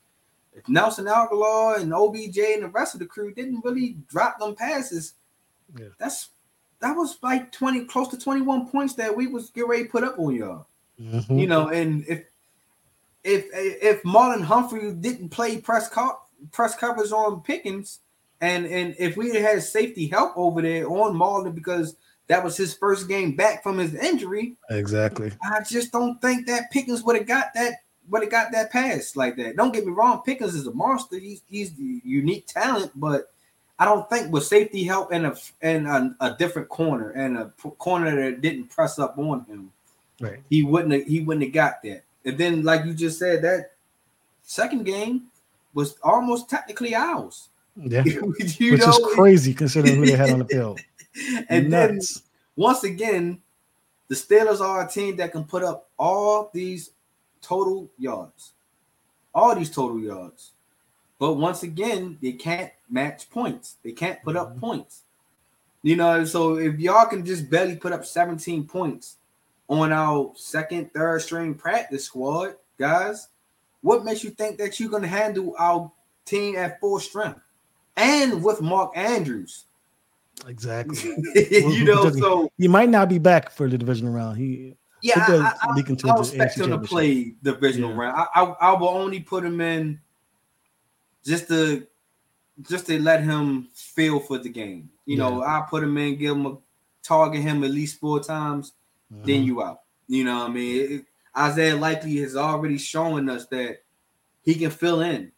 [0.56, 4.56] If Nelson Agholor and OBJ and the rest of the crew didn't really drop them
[4.56, 5.14] passes,
[5.78, 5.88] Yeah.
[5.98, 6.30] that's
[6.80, 10.04] that was like 20, close to 21 points that we was get ready to put
[10.04, 10.66] up on y'all.
[11.00, 11.40] Mhm.
[11.40, 12.26] You know, and if
[13.24, 16.20] if if Marlon Humphrey didn't play press co-
[16.52, 18.00] press covers on Pickens,
[18.42, 21.96] and and if we had had safety help over there on Marlon because
[22.28, 25.32] that was his first game back from his injury, exactly.
[25.42, 27.76] I just don't think that Pickens would have got that
[28.10, 29.56] would it got that pass like that.
[29.56, 31.18] Don't get me wrong, Pickens is a monster.
[31.18, 33.32] He's he's the unique talent, but
[33.80, 37.46] I don't think with safety help and a and a, a different corner and a
[37.62, 39.72] p- corner that didn't press up on him,
[40.22, 40.40] Right.
[40.50, 42.04] he wouldn't have, he wouldn't have got that.
[42.26, 43.72] And then, like you just said, that
[44.44, 45.24] second game
[45.74, 47.50] was almost technically ours.
[47.76, 48.04] Yeah.
[48.22, 50.80] Which know, is crazy considering who they had on the field.
[51.50, 52.00] and then
[52.56, 53.42] once again,
[54.08, 56.92] the Steelers are a team that can put up all these
[57.44, 58.54] total yards,
[59.36, 60.52] all these total yards.
[61.20, 63.76] But once again, they can't match points.
[63.84, 64.60] They can't put up mm-hmm.
[64.60, 65.04] points.
[65.84, 69.18] You know, so if y'all can just barely put up 17 points
[69.68, 73.28] on our second, third string practice squad, guys,
[73.82, 75.92] what makes you think that you're going to handle our
[76.26, 77.42] team at full strength
[77.98, 79.66] and with Mark Andrews?
[80.48, 81.16] Exactly.
[81.36, 84.38] you know, so he might not be back for the division round.
[84.38, 87.98] He yeah, I, I, leak into I the expect him to play divisional Yeah.
[87.98, 88.18] round.
[88.18, 90.00] I, I I will only put him in
[91.26, 91.86] just to
[92.62, 94.90] just to let him feel for the game.
[95.06, 96.58] You know, I put him in, give him a
[97.04, 98.74] target him at least four times,
[99.10, 99.46] then Mhm.
[99.46, 99.82] you out.
[100.08, 100.92] You know what I mean?
[100.92, 103.82] It- Isaiah Likely has already shown us that
[104.44, 105.32] he can fill in.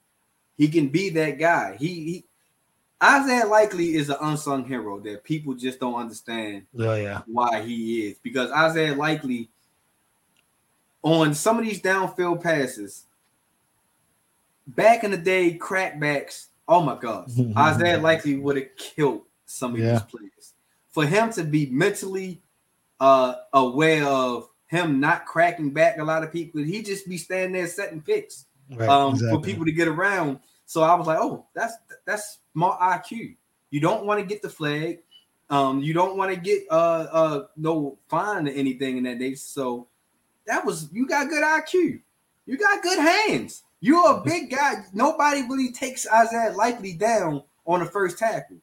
[0.57, 1.77] He can be that guy.
[1.79, 2.25] He, he
[3.01, 7.21] Isaiah Likely is an unsung hero that people just don't understand Oh yeah.
[7.27, 9.49] why he is because Isaiah Likely
[11.05, 13.03] on some of these downfield passes
[14.67, 19.79] back in the day crackbacks oh my gosh Isaiah Likely would have killed some of
[19.79, 19.91] Yeah.
[19.91, 20.53] these players
[20.89, 22.41] for him to be mentally
[22.99, 27.51] uh aware of him not cracking back a lot of people he just be standing
[27.53, 28.45] there setting picks
[28.75, 28.89] Right.
[28.89, 29.37] um, exactly.
[29.37, 30.39] for people to get around.
[30.65, 33.35] So I was like, oh, that's that's more IQ.
[33.69, 35.03] You don't want to get the flag.
[35.51, 39.35] Um, you don't want to get uh uh no fine or anything in that day.
[39.35, 39.85] So
[40.47, 42.01] that was you got good IQ.
[42.45, 43.63] You got good hands.
[43.79, 44.85] You're a big guy.
[44.93, 48.57] Nobody really takes Isaiah Likely down on the first tackle.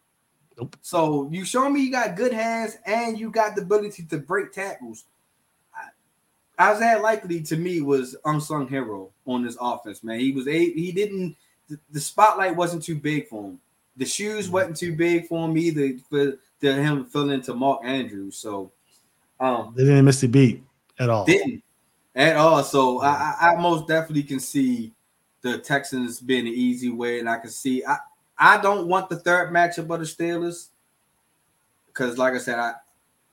[0.59, 0.77] Nope.
[0.83, 4.53] So you show me you got good hands and you got the ability to break
[4.53, 5.05] tackles.
[6.61, 10.21] Isaiah Likely to me was unsung hero on this offense, man.
[10.21, 11.37] He was a he didn't
[11.91, 13.61] the, spotlight wasn't too big for him.
[13.97, 18.37] The shoes wasn't too big for him either for, to him filling into Mark Andrews.
[18.37, 18.71] So
[19.41, 20.63] um They didn't miss the beat
[20.99, 21.25] at all.
[21.25, 21.63] didn't
[22.15, 22.63] at all.
[22.63, 24.93] So I, I, most definitely can see
[25.41, 27.99] the Texans being an easy way, and I can see I
[28.39, 30.69] I don't want the third matchup of the Steelers
[31.87, 32.75] because, like I said, I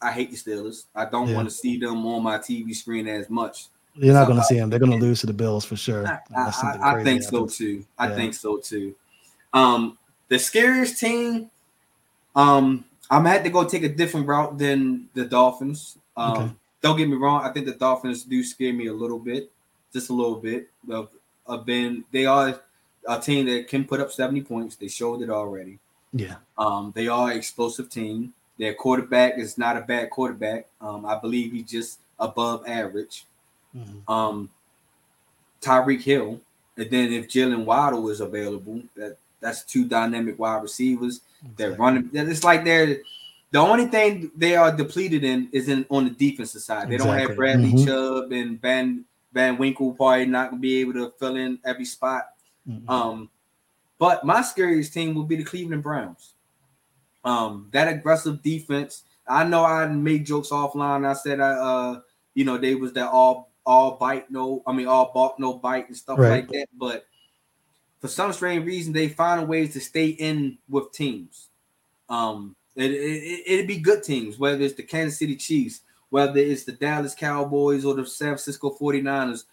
[0.01, 0.85] I hate the Steelers.
[0.95, 1.35] I don't Yeah.
[1.35, 3.67] want to see them on my TV screen as much.
[3.95, 4.69] You're not going to see them.
[4.69, 6.07] They're going to lose to the Bills for sure.
[6.07, 7.85] I, I, I think so too.
[7.97, 8.15] I Yeah.
[8.15, 8.95] think so too.
[9.53, 9.97] Um,
[10.29, 11.49] the scariest team,
[12.35, 15.97] um, I'm had to go take a different route than the Dolphins.
[16.15, 16.51] Um, Okay.
[16.81, 17.43] Don't get me wrong.
[17.43, 19.51] I think the Dolphins do scare me a little bit,
[19.91, 20.69] just a little bit.
[20.89, 21.09] Of,
[21.45, 22.59] of been they are
[23.07, 24.75] a team that can put up 70 points.
[24.75, 25.79] They showed it already.
[26.13, 26.35] Yeah.
[26.57, 28.33] Um, they are an explosive team.
[28.57, 30.67] Their quarterback is not a bad quarterback.
[30.81, 33.25] Um, I believe he's just above average.
[33.75, 34.09] Mhm.
[34.09, 34.49] Um,
[35.61, 36.39] Tyreek Hill,
[36.77, 41.21] and then if Jaylen Waddle is available, that that's two dynamic wide receivers.
[41.55, 42.09] They're running.
[42.13, 42.99] It's like they're
[43.51, 46.89] the only thing they are depleted in is in on the defensive side.
[46.89, 47.35] They don't have Exactly.
[47.35, 47.85] Bradley Mhm.
[47.85, 52.29] Chubb and Van Van Winkle probably not gonna be able to fill in every spot.
[52.67, 52.89] Mhm.
[52.89, 53.29] Um,
[53.99, 56.33] but my scariest team will be the Cleveland Browns.
[57.23, 59.03] Um, that aggressive defense.
[59.27, 61.05] I know I made jokes offline.
[61.05, 62.01] I said I uh,
[62.33, 65.87] you know, they was that all all bite no, I mean all bark no bite
[65.87, 66.29] and stuff Right.
[66.29, 66.67] like that.
[66.77, 67.05] But
[67.99, 71.49] for some strange reason, they find ways to stay in with teams.
[72.07, 76.63] Um, it, it, it'd be good teams, whether it's the Kansas City Chiefs, whether it's
[76.63, 79.45] the Dallas Cowboys or the San Francisco 49ers.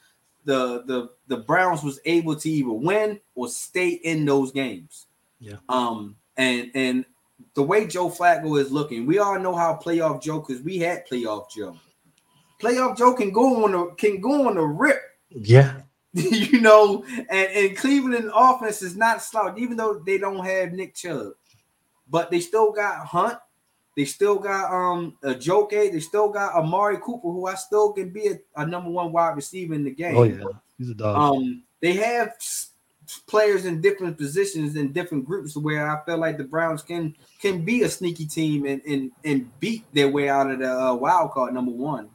[0.44, 5.06] The the the Browns was able to either win or stay in those games.
[5.40, 5.56] Yeah.
[5.68, 7.04] Um, and and
[7.54, 11.06] the way Joe Flacco is looking, we all know how playoff Joe because we had
[11.08, 11.76] playoff Joe.
[12.62, 15.00] Playoff Joe can go on a can go on a rip
[15.30, 15.80] Yeah.
[16.12, 20.94] you know, and, and Cleveland offense is not slouch, even though they don't have Nick
[20.94, 21.32] Chubb,
[22.08, 23.38] but they still got Hunt,
[23.96, 28.28] they still got um Njoku, they still got Amari Cooper, who I still can be
[28.28, 30.16] a, a number one wide receiver in the game.
[30.16, 30.44] Oh, yeah.
[30.78, 31.16] He's a dog.
[31.16, 32.36] Um, they have
[33.26, 37.64] players in different positions in different groups where I feel like the Browns can can
[37.64, 41.30] be a sneaky team and and, and beat their way out of the uh, wild
[41.32, 42.10] card number one,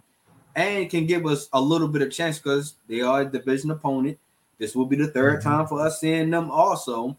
[0.55, 4.19] and can give us a little bit of chance because they are a division opponent.
[4.57, 5.43] This will be the 3rd Mhm.
[5.43, 7.17] time for us seeing them also.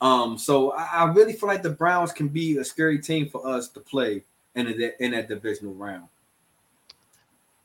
[0.00, 3.46] Um, so I, I really feel like the Browns can be a scary team for
[3.46, 4.24] us to play
[4.54, 6.08] in a, in that divisional round.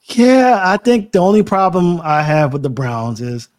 [0.03, 3.49] Yeah, I think the only problem I have with the Browns is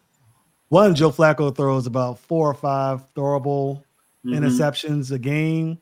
[0.69, 3.83] one, Joe Flacco throws about four or five throwable
[4.25, 4.37] Mhm.
[4.37, 5.79] interceptions a game.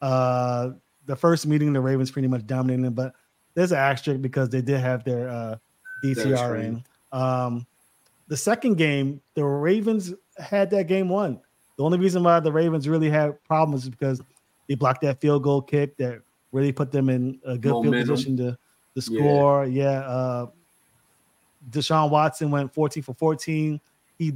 [0.00, 0.70] Uh,
[1.06, 3.14] the first meeting, the Ravens pretty much dominated, them, but
[3.54, 5.56] there's an asterisk because they did have their uh,
[6.04, 6.84] DTR in.
[7.12, 7.66] Um,
[8.28, 11.40] the second game, the Ravens had that game won.
[11.78, 14.20] The only reason why the Ravens really had problems is because
[14.68, 16.20] they blocked that field goal kick that
[16.52, 18.58] really put them in a good field position to,
[18.96, 19.64] to score.
[19.64, 20.00] Yeah.
[20.00, 20.46] Uh,
[21.70, 23.80] Deshaun Watson went 14 for 14.
[24.18, 24.32] He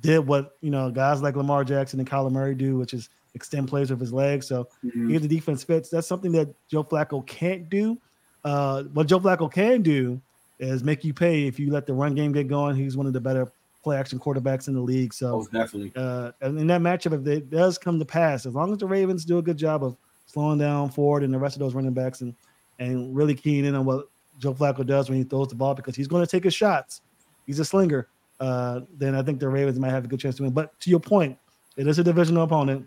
[0.00, 3.68] did what you know guys like Lamar Jackson and Kyler Murray do, which is extend
[3.68, 4.46] plays with his legs.
[4.46, 5.14] So Mhm.
[5.14, 7.98] if the defense fits, that's something that Joe Flacco can't do.
[8.44, 10.20] Uh, what Joe Flacco can do
[10.58, 12.76] is make you pay if you let the run game get going.
[12.76, 13.50] He's one of the better
[13.86, 15.14] play action quarterbacks in the league.
[15.14, 15.92] So Most definitely.
[15.94, 18.86] uh, and in that matchup, if it does come to pass, as long as the
[18.86, 21.92] Ravens do a good job of slowing down Ford and the rest of those running
[21.92, 22.34] backs and
[22.80, 24.06] and really keying in on what
[24.40, 27.00] Joe Flacco does when he throws the ball because he's going to take his shots.
[27.46, 28.08] He's a slinger.
[28.40, 30.52] Uh, then I think the Ravens might have a good chance to win.
[30.52, 31.38] But to your point,
[31.76, 32.86] it is a divisional opponent.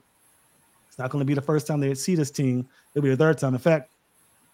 [0.89, 2.67] It's not going to be the first time they see this team.
[2.93, 3.53] It'll be the third time.
[3.53, 3.89] In fact,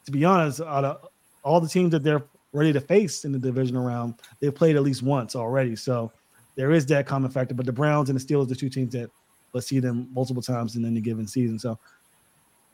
[0.05, 1.07] to be honest, out of
[1.43, 2.23] all the teams that they're
[2.53, 5.75] ready to face in the divisional round, they've played at least once already.
[5.75, 6.11] So
[6.55, 7.53] there is that common factor.
[7.53, 9.09] But the Browns and the Steelers, the two teams that
[9.53, 11.57] let's see them multiple times in any given season.
[11.59, 11.77] So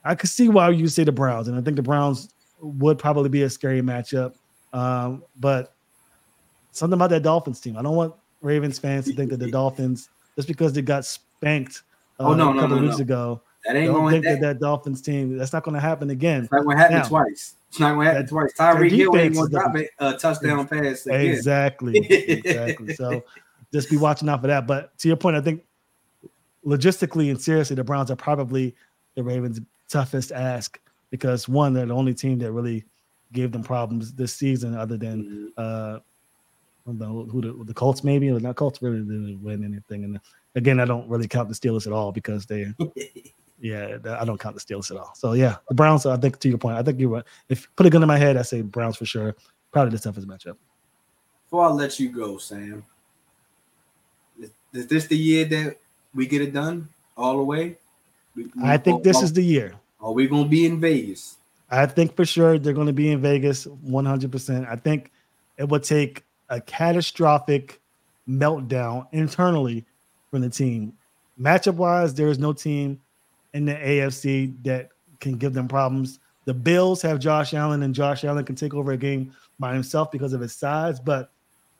[0.03, 2.29] I could see why you say the Browns, and I think the Browns
[2.59, 4.33] would probably be a scary matchup.
[4.73, 5.73] Um, but
[6.71, 10.09] something about that Dolphins team, I don't want Ravens fans to think that the Dolphins,
[10.35, 11.83] just because they got spanked
[12.19, 13.03] uh, Oh, no, a no, couple no, weeks no.
[13.03, 16.09] ago, That ain't don't think that, that that Dolphins team that's not going to happen
[16.09, 16.43] again.
[16.43, 17.55] It's not gonna happen Now, twice.
[17.69, 18.53] It's not gonna happen that- twice.
[18.57, 21.21] Tyreek Hill ain't gonna drop a uh, touchdown pass again.
[21.21, 21.97] Exactly.
[21.97, 22.95] exactly.
[22.95, 23.23] So
[23.73, 24.67] just be watching out for that.
[24.67, 25.63] But to your point, I think
[26.65, 28.75] logistically and seriously, the Browns are probably
[29.15, 29.59] the Ravens'
[29.89, 32.85] toughest ask because one, they're the only team that really
[33.33, 35.95] gave them problems this season, other than Mhm.
[35.95, 35.99] uh,
[36.85, 40.03] don't know who the, the Colts maybe or not Colts really didn't win anything.
[40.03, 40.19] And
[40.55, 42.73] again, I don't really count the Steelers at all because they,
[43.61, 45.13] yeah, I don't count the Steelers at all.
[45.15, 46.05] So yeah, the Browns.
[46.05, 47.23] I think to your point, I think you're right.
[47.49, 49.35] If you put a gun in my head, I say Browns for sure.
[49.71, 50.57] Probably the toughest matchup.
[51.45, 52.83] Before I let you go, Sam,
[54.73, 55.77] is, is this the year that
[56.13, 57.77] we get it done all the way?
[58.35, 59.73] We, we, I think this is the year.
[59.99, 61.37] Are we going to be in Vegas?
[61.69, 64.69] I think for sure they're going to be in Vegas 100%.
[64.69, 65.11] I think
[65.57, 67.79] it would take a catastrophic
[68.27, 69.85] meltdown internally
[70.29, 70.93] from the team.
[71.39, 72.99] Matchup wise, there is no team
[73.53, 76.19] in the AFC that can give them problems.
[76.45, 80.11] The Bills have Josh Allen, and Josh Allen can take over a game by himself
[80.11, 80.99] because of his size.
[80.99, 81.31] But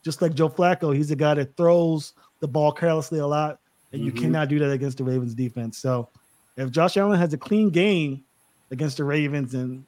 [0.04, 3.60] just like Joe Flacco, he's a guy that throws the ball carelessly a lot,
[3.94, 4.18] and you Mhm.
[4.22, 5.78] cannot do that against the Ravens defense.
[5.78, 6.10] So
[6.58, 8.24] if Josh Allen has a clean game
[8.72, 9.86] against the Ravens and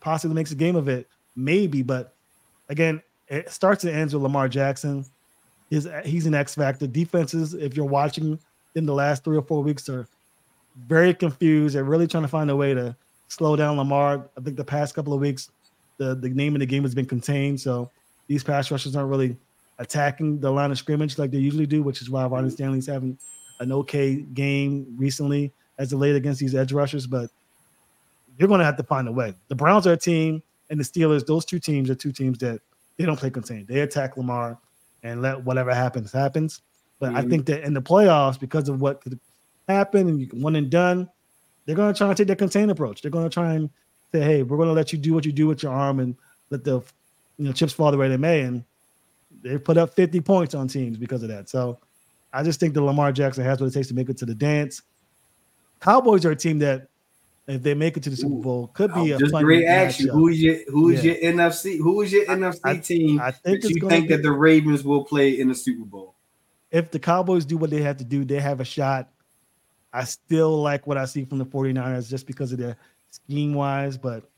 [0.00, 1.82] possibly makes a game of it, maybe.
[1.82, 2.14] But
[2.68, 5.06] again, it starts and ends with Lamar Jackson.
[5.70, 6.86] He's he's an X factor.
[6.86, 8.38] Defenses, if you're watching
[8.74, 10.06] in the last three or four weeks, are
[10.76, 11.74] very confused.
[11.74, 12.94] They're really trying to find a way to
[13.28, 14.28] slow down Lamar.
[14.36, 15.50] I think the past couple of weeks,
[15.98, 17.60] the, the name of the game has been contained.
[17.60, 17.90] So
[18.26, 19.36] these pass rushers aren't really
[19.78, 23.18] attacking the line of scrimmage like they usually do, which is why Ronnie Stanley's having
[23.60, 27.06] an okay game recently as of late against these edge rushers.
[27.06, 27.30] But
[28.38, 29.34] you're going to have to find a way.
[29.48, 32.60] The Browns are a team, and the Steelers, those two teams are two teams that
[32.96, 33.68] they don't play contained.
[33.68, 34.58] They attack Lamar
[35.02, 36.62] and let whatever happens happens.
[37.00, 37.30] But I Mhm.
[37.30, 39.18] think that in the playoffs, because of what could
[39.68, 41.08] happen and you can one and done,
[41.66, 43.02] they're going to try and take the contain approach.
[43.02, 43.70] They're going to try and
[44.12, 46.14] say, "Hey, we're going to let you do what you do with your arm and
[46.50, 46.82] let the
[47.36, 48.64] you know chips fall the way they may." And
[49.44, 51.48] they put up 50 points on teams because of that.
[51.48, 51.78] So
[52.32, 54.34] I just think that Lamar Jackson has what it takes to make it to the
[54.34, 54.82] dance.
[55.80, 56.88] Cowboys are a team that,
[57.46, 59.66] if they make it to the Super Bowl, could I be a just fun great
[59.66, 60.08] action.
[60.08, 61.12] Who is your who is Yeah.
[61.12, 61.76] your NFC?
[61.76, 64.82] Who is your NFC I- team I think that you think be- that the Ravens
[64.82, 66.14] will play in the Super Bowl?
[66.70, 69.10] if the Cowboys do what they have to do, they have a shot.
[69.92, 72.76] I still like what I see from the 49ers just because of their
[73.10, 74.28] scheme wise, but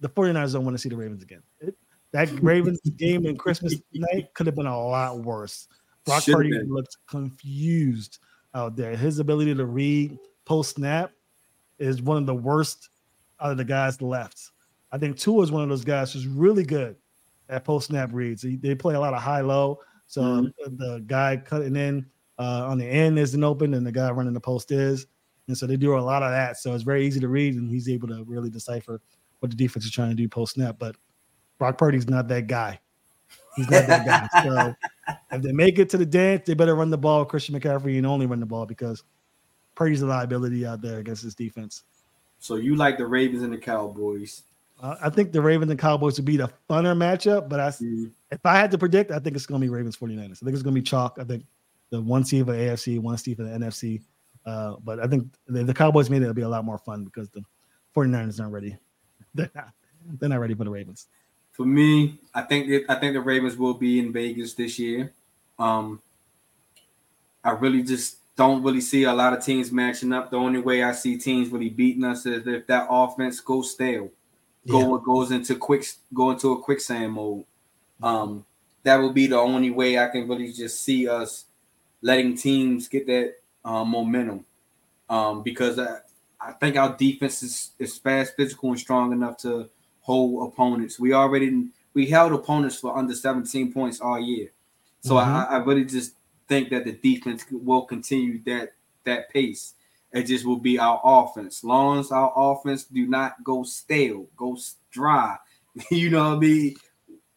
[0.00, 1.42] the 49ers don't want to see the Ravens again.
[2.12, 5.68] That Ravens game in Christmas night could have been a lot worse.
[6.04, 6.68] Brock Should've Purdy been.
[6.72, 8.18] looked confused
[8.54, 8.96] out there.
[8.96, 11.12] His ability to read post snap
[11.78, 12.88] is one of the worst
[13.40, 14.50] out of the guys left.
[14.92, 16.96] I think Tua is one of those guys who's really good
[17.48, 18.42] at post snap reads.
[18.42, 19.78] They play a lot of high low.
[20.06, 20.52] So Mhm.
[20.78, 22.06] the guy cutting in
[22.38, 25.06] uh, on the end isn't open, and the guy running the post is.
[25.46, 26.56] And so they do a lot of that.
[26.56, 29.00] So it's very easy to read, and he's able to really decipher
[29.40, 30.76] what the defense is trying to do post snap.
[30.78, 30.96] But
[31.60, 32.80] Brock Purdy's not that guy.
[33.54, 34.28] He's not that guy.
[34.42, 34.74] So
[35.32, 38.06] if they make it to the dance, they better run the ball Christian McCaffrey and
[38.06, 39.02] only run the ball because
[39.74, 41.82] Purdy's a liability out there against his defense.
[42.38, 44.42] So you like the Ravens and the Cowboys?
[44.80, 48.10] Uh, I think the Ravens and Cowboys would be the funner matchup, but I, Mhm.
[48.30, 50.42] if I had to predict, I think it's going to be Ravens 49ers.
[50.42, 51.18] I think it's going to be chalk.
[51.20, 51.44] I think
[51.90, 54.00] the one seed for AFC, one seed for the NFC.
[54.46, 57.04] Uh, but I think the, the Cowboys made it it'll be a lot more fun
[57.04, 57.42] because the
[57.94, 58.78] 49ers aren't ready.
[59.34, 59.68] They're not,
[60.18, 61.08] they're not ready for the Ravens.
[61.60, 65.12] For me, I think that I think the Ravens will be in Vegas this year.
[65.58, 66.00] Um,
[67.44, 70.30] I really just don't really see a lot of teams matching up.
[70.30, 74.08] The only way I see teams really beating us is if that offense goes stale,
[74.66, 75.84] go goes into quick
[76.14, 77.44] go into a quicksand mode.
[78.02, 78.46] Um,
[78.82, 81.44] that will be the only way I can really just see us
[82.00, 83.34] letting teams get that
[83.66, 84.46] uh, momentum.
[85.10, 85.98] Um, because I,
[86.40, 89.68] I think our defense is, is fast, physical, and strong enough to
[90.10, 90.98] hold opponents.
[90.98, 94.48] We already we held opponents for under 17 points all year.
[95.02, 96.14] So I, I really just
[96.48, 98.72] think that the defense will continue that
[99.04, 99.74] that pace.
[100.12, 101.62] It just will be our offense.
[101.62, 104.58] Long as our offense do not go stale, go
[104.90, 105.36] dry.
[105.90, 106.76] you know what I mean?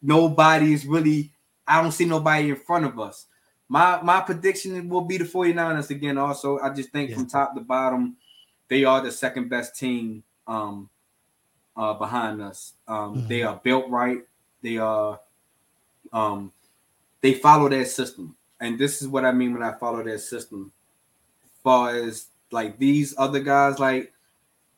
[0.02, 1.30] Nobody is really.
[1.66, 3.26] I don't see nobody in front of us.
[3.68, 6.18] My my prediction will be the 49ers again.
[6.18, 7.16] Also, I just think Yeah.
[7.16, 8.16] from top to bottom,
[8.68, 10.90] they are the second best team um
[11.76, 12.74] uh behind us.
[12.86, 14.22] Um they are built right.
[14.62, 15.20] They are
[16.12, 16.52] um
[17.20, 18.36] they follow that system.
[18.60, 20.72] And this is what I mean when I follow that system.
[21.44, 24.12] As Far as like these other guys, like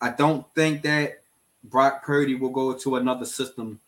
[0.00, 1.22] I don't think that
[1.64, 3.80] Brock Purdy will go to another system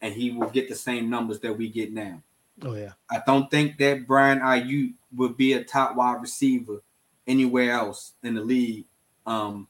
[0.00, 2.22] and he will get the same numbers that we get now.
[2.62, 6.80] Oh yeah, I don't think that Brian Aiyuk will be a top wide receiver
[7.26, 8.84] anywhere else in the league.
[9.26, 9.68] Um,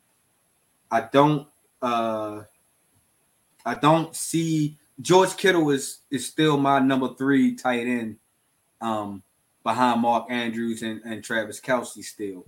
[0.90, 1.48] I don't.
[1.82, 2.43] Uh,
[3.66, 8.16] I don't see George Kittle is is still my number three tight end,
[8.80, 9.22] um,
[9.62, 12.44] behind Mark Andrews and, and Travis Kelce still.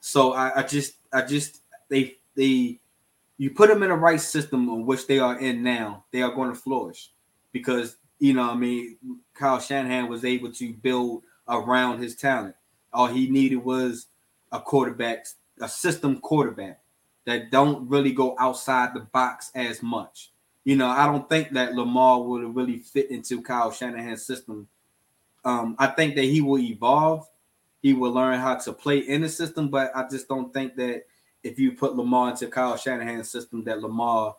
[0.00, 2.78] So I, I just I just they they
[3.38, 6.34] you put them in the right system on which they are in now, they are
[6.34, 7.10] going to flourish
[7.52, 8.98] because you know, what I mean,
[9.34, 12.54] Kyle Shanahan was able to build around his talent.
[12.92, 14.06] All he needed was
[14.52, 15.26] a quarterback,
[15.60, 16.80] a system quarterback
[17.24, 20.30] that don't really go outside the box as much.
[20.70, 24.68] You know, I don't think that Lamar would really fit into Kyle Shanahan's system.
[25.44, 27.26] Um, I think that he will evolve.
[27.82, 31.06] He will learn how to play in the system, but I just don't think that
[31.42, 34.36] if you put Lamar into Kyle Shanahan's system, that Lamar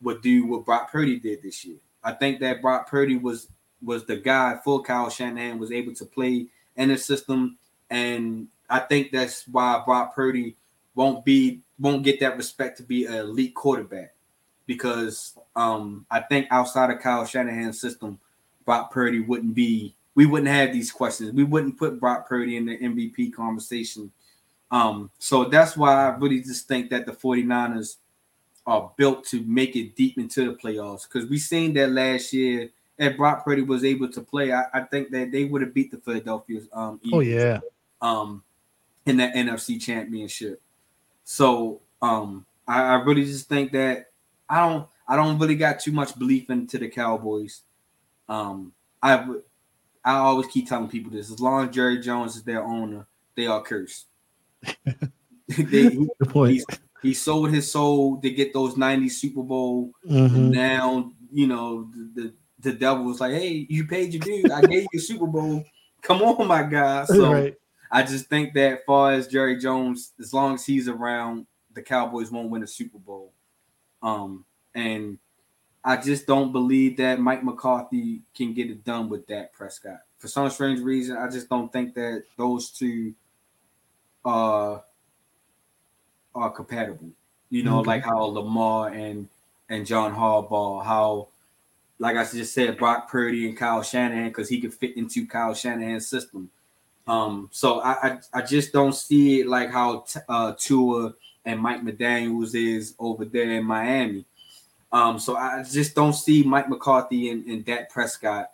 [0.00, 1.76] would do what Brock Purdy did this year.
[2.02, 3.46] I think that Brock Purdy was
[3.80, 7.56] was the guy for Kyle Shanahan was able to play in the system,
[7.88, 10.56] and I think that's why Brock Purdy
[10.96, 14.16] won't be won't get that respect to be an elite quarterback
[14.66, 18.18] because um, I think outside of Kyle Shanahan's system,
[18.64, 19.94] Brock Purdy wouldn't be.
[20.14, 21.32] We wouldn't have these questions.
[21.32, 24.12] We wouldn't put Brock Purdy in the MVP conversation.
[24.70, 27.96] Um, so that's why I really just think that the 49ers
[28.66, 32.70] are built to make it deep into the playoffs because we seen that last year.
[32.98, 35.90] If Brock Purdy was able to play, I, I think that they would have beat
[35.90, 36.60] the Philadelphia.
[36.72, 37.60] Um, oh yeah.
[38.00, 38.42] Um,
[39.06, 40.60] in that NFC Championship.
[41.24, 44.11] So um, I, I really just think that
[44.52, 47.62] I don't I don't really got too much belief into the Cowboys.
[48.28, 48.72] Um,
[49.02, 49.26] I
[50.04, 53.46] I always keep telling people this: as long as Jerry Jones is their owner, they
[53.46, 54.06] are cursed.
[55.48, 56.64] they, he, he,
[57.02, 59.90] he, sold his soul to get those 90 Super Bowl.
[60.08, 60.50] Mm-hmm.
[60.50, 64.52] now, you know, the, the, the devil was like, Hey, you paid your due.
[64.52, 65.64] I gave you a Super Bowl.
[66.02, 67.04] Come on, my guy.
[67.06, 67.54] So right.
[67.90, 72.30] I just think that far as Jerry Jones, as long as he's around, the Cowboys
[72.30, 73.32] won't win a Super Bowl.
[74.02, 75.18] Um, and
[75.84, 80.00] I just don't believe that Mike McCarthy can get it done with Dak Prescott.
[80.18, 83.14] For some strange reason, I just don't think that those two
[84.24, 84.82] are
[86.34, 87.10] are compatible.
[87.50, 87.88] You know, mm-hmm.
[87.88, 89.28] like how Lamar and
[89.68, 91.28] and John Harbaugh, how
[91.98, 95.54] like I just said, Brock Purdy and Kyle Shanahan, because he could fit into Kyle
[95.54, 96.50] Shanahan's system.
[97.06, 101.14] Um, so I, I, I just don't see it like how t- uh, Tua
[101.44, 104.24] and Mike McDaniels is over there in Miami.
[104.92, 108.50] Um, so I just don't see Mike McCarthy and, and Dak Prescott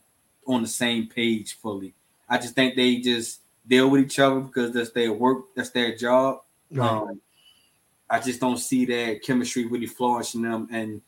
[0.47, 1.95] on the same page fully.
[2.29, 5.97] I just think they just deal with each other because that's their work, that's their
[5.97, 6.43] job.
[6.71, 6.89] Right.
[6.89, 7.21] Um,
[8.11, 11.03] I just don't see that chemistry really flourishing them, and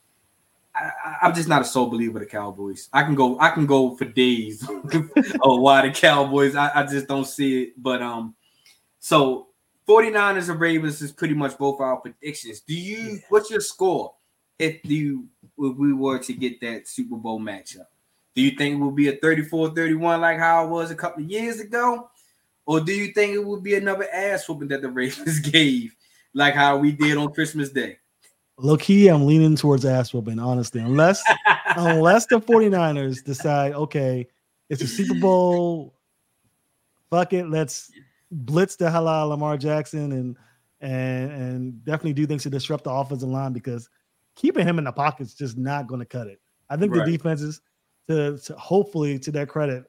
[0.74, 2.88] I, am just not a soul believer of the Cowboys.
[2.92, 6.56] I can go, I can go for days of why the Cowboys.
[6.56, 7.82] I, I just don't see it.
[7.82, 8.34] But um,
[8.98, 9.48] so
[9.90, 12.60] 49ers and Ravens is pretty much both our predictions.
[12.60, 13.18] Do you?
[13.28, 14.14] What's your score
[14.56, 15.26] if you
[15.58, 17.86] if we were to get that Super Bowl matchup?
[18.36, 21.28] Do you think it will be a 34-31 like how it was a couple of
[21.28, 22.08] years ago?
[22.66, 25.96] Or do you think it will be another ass whooping that the Ravens gave,
[26.34, 27.98] like how we did on Christmas Day?
[28.58, 30.82] Low key, I'm leaning towards ass whooping, honestly.
[30.82, 31.20] Unless
[31.76, 34.28] unless the 49ers decide, okay,
[34.68, 35.94] it's a Super Bowl.
[37.10, 37.90] Fuck it, let's
[38.30, 40.36] blitz the hell out of Lamar Jackson and
[40.80, 43.88] and and definitely do things to disrupt the offensive line because
[44.34, 46.40] keeping him in the pocket is just not going to cut it.
[46.68, 47.04] I think right.
[47.04, 47.60] the defenses,
[48.08, 49.84] to, to hopefully to their credit,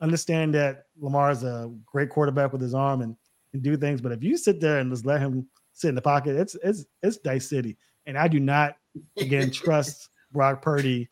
[0.00, 3.16] understand that Lamar is a great quarterback with his arm and,
[3.52, 4.00] and do things.
[4.00, 6.86] But if you sit there and just let him sit in the pocket, it's it's
[7.02, 7.76] it's Dice City.
[8.06, 8.76] And I do not
[9.18, 11.08] again trust Brock Purdy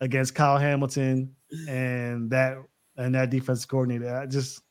[0.00, 1.34] against Kyle Hamilton
[1.68, 2.58] and that
[2.96, 4.16] and that defense coordinator.
[4.16, 4.62] I just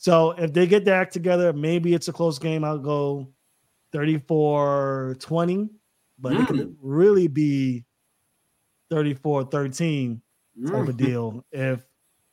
[0.00, 2.64] so if they get that together, maybe it's a close game.
[2.64, 3.28] I'll go
[3.92, 5.68] 34 20,
[6.18, 6.42] but mm.
[6.42, 6.74] it could mm.
[6.80, 7.84] really be
[8.88, 10.22] 34 13
[10.64, 10.88] type mm.
[10.88, 11.44] of deal.
[11.52, 11.84] If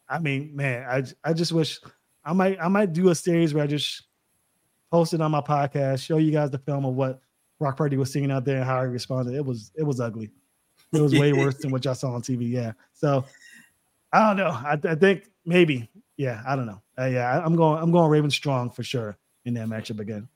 [0.07, 1.77] I mean, man, I I just wish
[2.23, 4.02] I might I might do a series where I just
[4.89, 7.19] post it on my podcast, show you guys the film of what
[7.60, 9.35] Brock Purdy was singing out there and how he responded.
[9.35, 10.31] It was it was ugly.
[10.94, 12.49] It was way worse than what y'all saw on TV.
[12.49, 12.72] Yeah.
[12.94, 13.26] So
[14.14, 14.52] I don't know.
[14.52, 16.82] I, I think maybe yeah, I don't know.
[16.98, 17.82] Uh, yeah, I'm going.
[17.82, 20.28] I'm going Ravens strong for sure in that matchup again.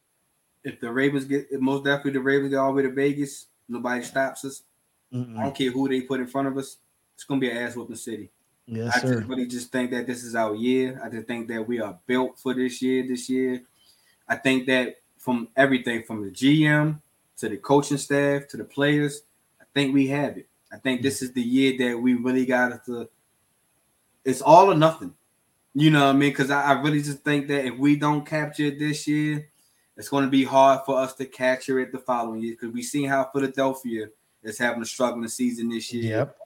[0.64, 4.04] If the Ravens get, most definitely the Ravens get all the way to Vegas, nobody
[4.04, 4.62] stops us.
[5.12, 5.38] Mm-mm.
[5.38, 6.78] I don't care who they put in front of us.
[7.16, 8.30] It's gonna be an ass whooping city.
[8.68, 9.16] Yes, I sir.
[9.16, 11.02] just really just think that this is our year.
[11.04, 13.06] I just think that we are built for this year.
[13.08, 13.64] This year,
[14.28, 17.02] I think that from everything from the GM
[17.38, 19.24] to the coaching staff to the players,
[19.60, 20.48] I think we have it.
[20.72, 23.10] I think this is the year that we really got to.
[24.24, 25.14] It's all or nothing.
[25.74, 26.32] You know what I mean?
[26.32, 29.48] Because I, I, really just think that if we don't capture it this year,
[29.96, 32.54] it's going to be hard for us to capture it the following year.
[32.60, 34.08] Because we seen how Philadelphia
[34.44, 36.18] is having a struggling season this year.
[36.18, 36.38] Yep.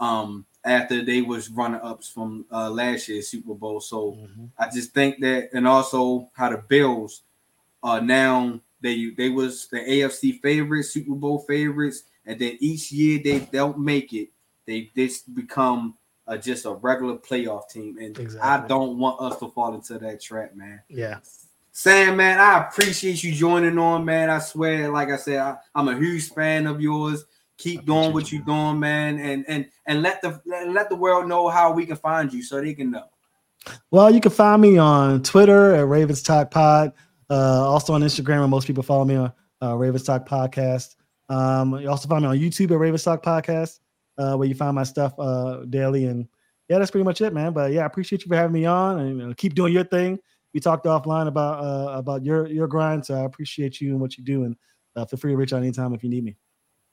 [0.00, 4.46] Um, after they was runner ups from uh, last year's Super Bowl, so mm-hmm.
[4.58, 7.22] I just think that, and also how the Bills
[7.82, 13.20] are now they they was the AFC favorites, Super Bowl favorites, and then each year
[13.22, 14.28] they don't make it,
[14.66, 15.94] they just become
[16.26, 20.22] uh, just a regular playoff team, and I don't want us to fall into that
[20.22, 20.82] trap, man.
[20.88, 21.18] Yeah.
[21.72, 24.30] Sam, man, I appreciate you joining on, man.
[24.30, 27.24] I swear, like I said, I, I'm a huge fan of yours.
[27.56, 31.28] Keep doing what you're doing, man, and and and let the let, let the world
[31.28, 33.06] know how we can find you, so they can know.
[33.90, 36.92] Well, you can find me on Twitter at Ravens Talk Pod.
[37.30, 39.32] Uh, also on Instagram, where most people follow me on
[39.62, 40.96] uh, Ravens Talk Podcast.
[41.28, 43.80] Um, you also find me on YouTube at Ravens Talk Podcast,
[44.18, 46.06] uh, where you find my stuff uh, daily.
[46.06, 46.28] And
[46.68, 47.52] yeah, that's pretty much it, man.
[47.52, 50.18] But yeah, I appreciate you for having me on, and uh, keep doing your thing.
[50.52, 54.16] We talked offline about uh, about your your grind, so I appreciate you and what
[54.16, 54.44] you do.
[54.44, 54.56] And
[54.96, 56.36] uh, feel free to reach out anytime if you need me.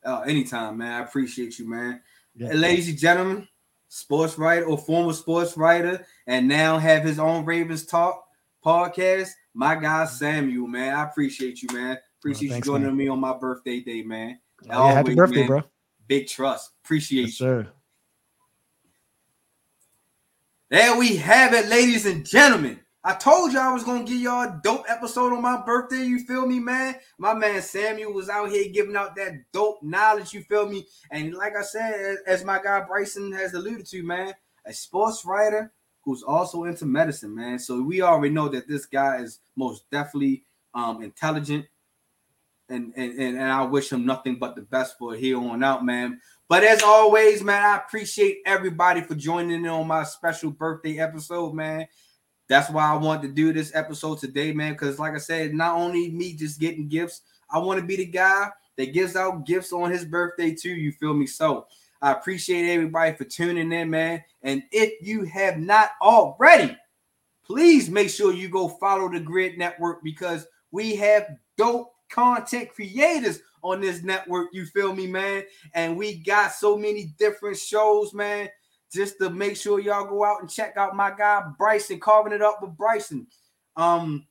[0.03, 1.01] Uh, anytime, man.
[1.01, 2.01] I appreciate you, man.
[2.35, 2.49] Yeah.
[2.49, 3.47] And ladies and gentlemen,
[3.87, 8.23] sports writer or former sports writer, and now have his own Ravens Talk
[8.65, 9.29] podcast.
[9.53, 10.95] My guy Samuel, man.
[10.95, 11.97] I appreciate you, man.
[12.19, 12.97] Appreciate thanks, you joining man.
[12.97, 14.39] me on my birthday day, man.
[14.69, 15.47] Oh, yeah, happy birthday, man.
[15.47, 15.63] bro.
[16.11, 16.71] Big trust.
[16.83, 17.45] Appreciate Yes, you.
[17.45, 17.67] sir.
[20.69, 22.81] There we have it, ladies and gentlemen.
[23.01, 26.03] I told you I was gonna give y'all a dope episode on my birthday.
[26.03, 26.95] You feel me, man?
[27.17, 30.33] My man Samuel was out here giving out that dope knowledge.
[30.33, 30.85] You feel me?
[31.11, 34.33] And like I said, as, my guy Bryson has alluded to, man,
[34.65, 35.71] a sports writer
[36.03, 37.57] who's also into medicine, man.
[37.57, 40.43] So we already know that this guy is most definitely
[40.73, 41.67] um intelligent.
[42.71, 45.85] And, and, and, and I wish him nothing but the best for here on out,
[45.85, 46.21] man.
[46.47, 51.53] But as always, man, I appreciate everybody for joining in on my special birthday episode,
[51.53, 51.87] man.
[52.47, 54.73] That's why I wanted to do this episode today, man.
[54.73, 58.05] Because, like I said, not only me just getting gifts, I want to be the
[58.05, 60.71] guy that gives out gifts on his birthday too.
[60.71, 61.27] You feel me?
[61.27, 61.67] So
[62.01, 64.23] I appreciate everybody for tuning in, man.
[64.41, 66.77] And if you have not already,
[67.45, 71.27] please make sure you go follow the Gryd Network because we have
[71.57, 74.49] dope content creators on this network.
[74.53, 75.43] You feel me, man?
[75.73, 78.49] And we got so many different shows, man
[78.93, 82.41] just to make sure y'all go out and check out my guy Bryson, carving it
[82.41, 83.25] up with Bryson.
[83.77, 84.25] Um,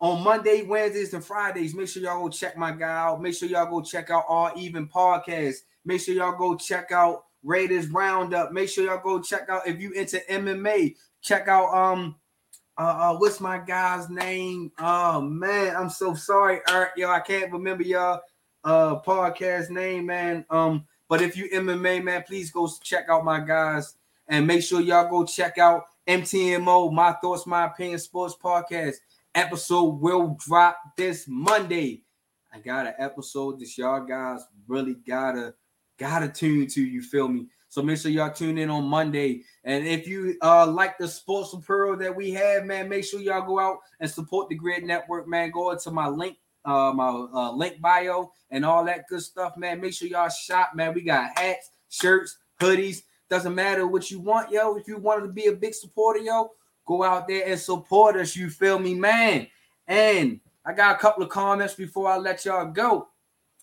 [0.00, 1.74] on Monday, Wednesdays, and Fridays.
[1.74, 3.22] Make sure y'all go check my guy out.
[3.22, 5.56] Make sure y'all go check out All Even Podcast.
[5.84, 8.52] Make sure y'all go check out Raiders Roundup.
[8.52, 10.96] Make sure y'all go check out if you into MMA.
[11.22, 12.16] Check out um
[12.78, 14.70] uh, uh what's my guy's name?
[14.78, 16.90] Oh man, I'm so sorry, Eric.
[16.96, 18.20] Yo, I can't remember y'all
[18.64, 20.44] uh podcast name, man.
[20.50, 23.94] Um, but if you MMA, man, please go check out my guys
[24.28, 28.96] and make sure y'all go check out MTMO, My Thoughts, My Opinion Sports Podcast.
[29.34, 32.02] Episode will drop this Monday.
[32.52, 35.54] I got an episode that y'all guys really gotta
[35.98, 36.82] gotta tune to.
[36.82, 37.48] You feel me?
[37.76, 39.42] So make sure y'all tune in on Monday.
[39.64, 43.46] And if you uh like the sports apparel that we have, man, make sure y'all
[43.46, 45.50] go out and support the Gryd Network, man.
[45.50, 49.78] Go into my link uh, my uh, link bio and all that good stuff, man.
[49.82, 50.94] Make sure y'all shop, man.
[50.94, 53.02] We got hats, shirts, hoodies.
[53.28, 54.76] Doesn't matter what you want, yo.
[54.76, 56.52] If you wanted to be a big supporter, yo,
[56.86, 58.34] go out there and support us.
[58.34, 59.48] You feel me, man?
[59.86, 63.08] And I got a couple of comments before I let y'all go.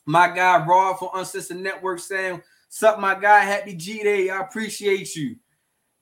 [0.06, 2.44] My guy Raw from Uncensored Network saying,
[2.76, 4.32] Sup, my guy, happy G Day.
[4.32, 5.36] I appreciate you.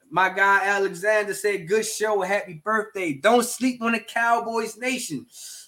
[0.10, 3.11] My guy Alexander said, Good show, happy birthday.
[3.11, 5.26] Don't sleep on the Cowboys Nation.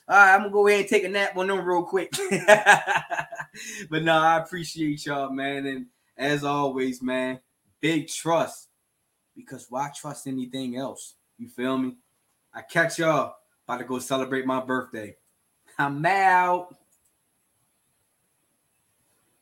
[0.07, 2.09] All right, I'm gonna go ahead and take a nap on them real quick.
[3.89, 5.65] but no, I appreciate y'all, man.
[5.65, 7.41] And as always, man,
[7.81, 8.69] big trust.
[9.35, 11.15] Because why trust anything else?
[11.37, 11.97] You feel me?
[12.53, 13.35] I catch y'all
[13.67, 15.17] about to go celebrate my birthday.
[15.77, 16.73] I'm out.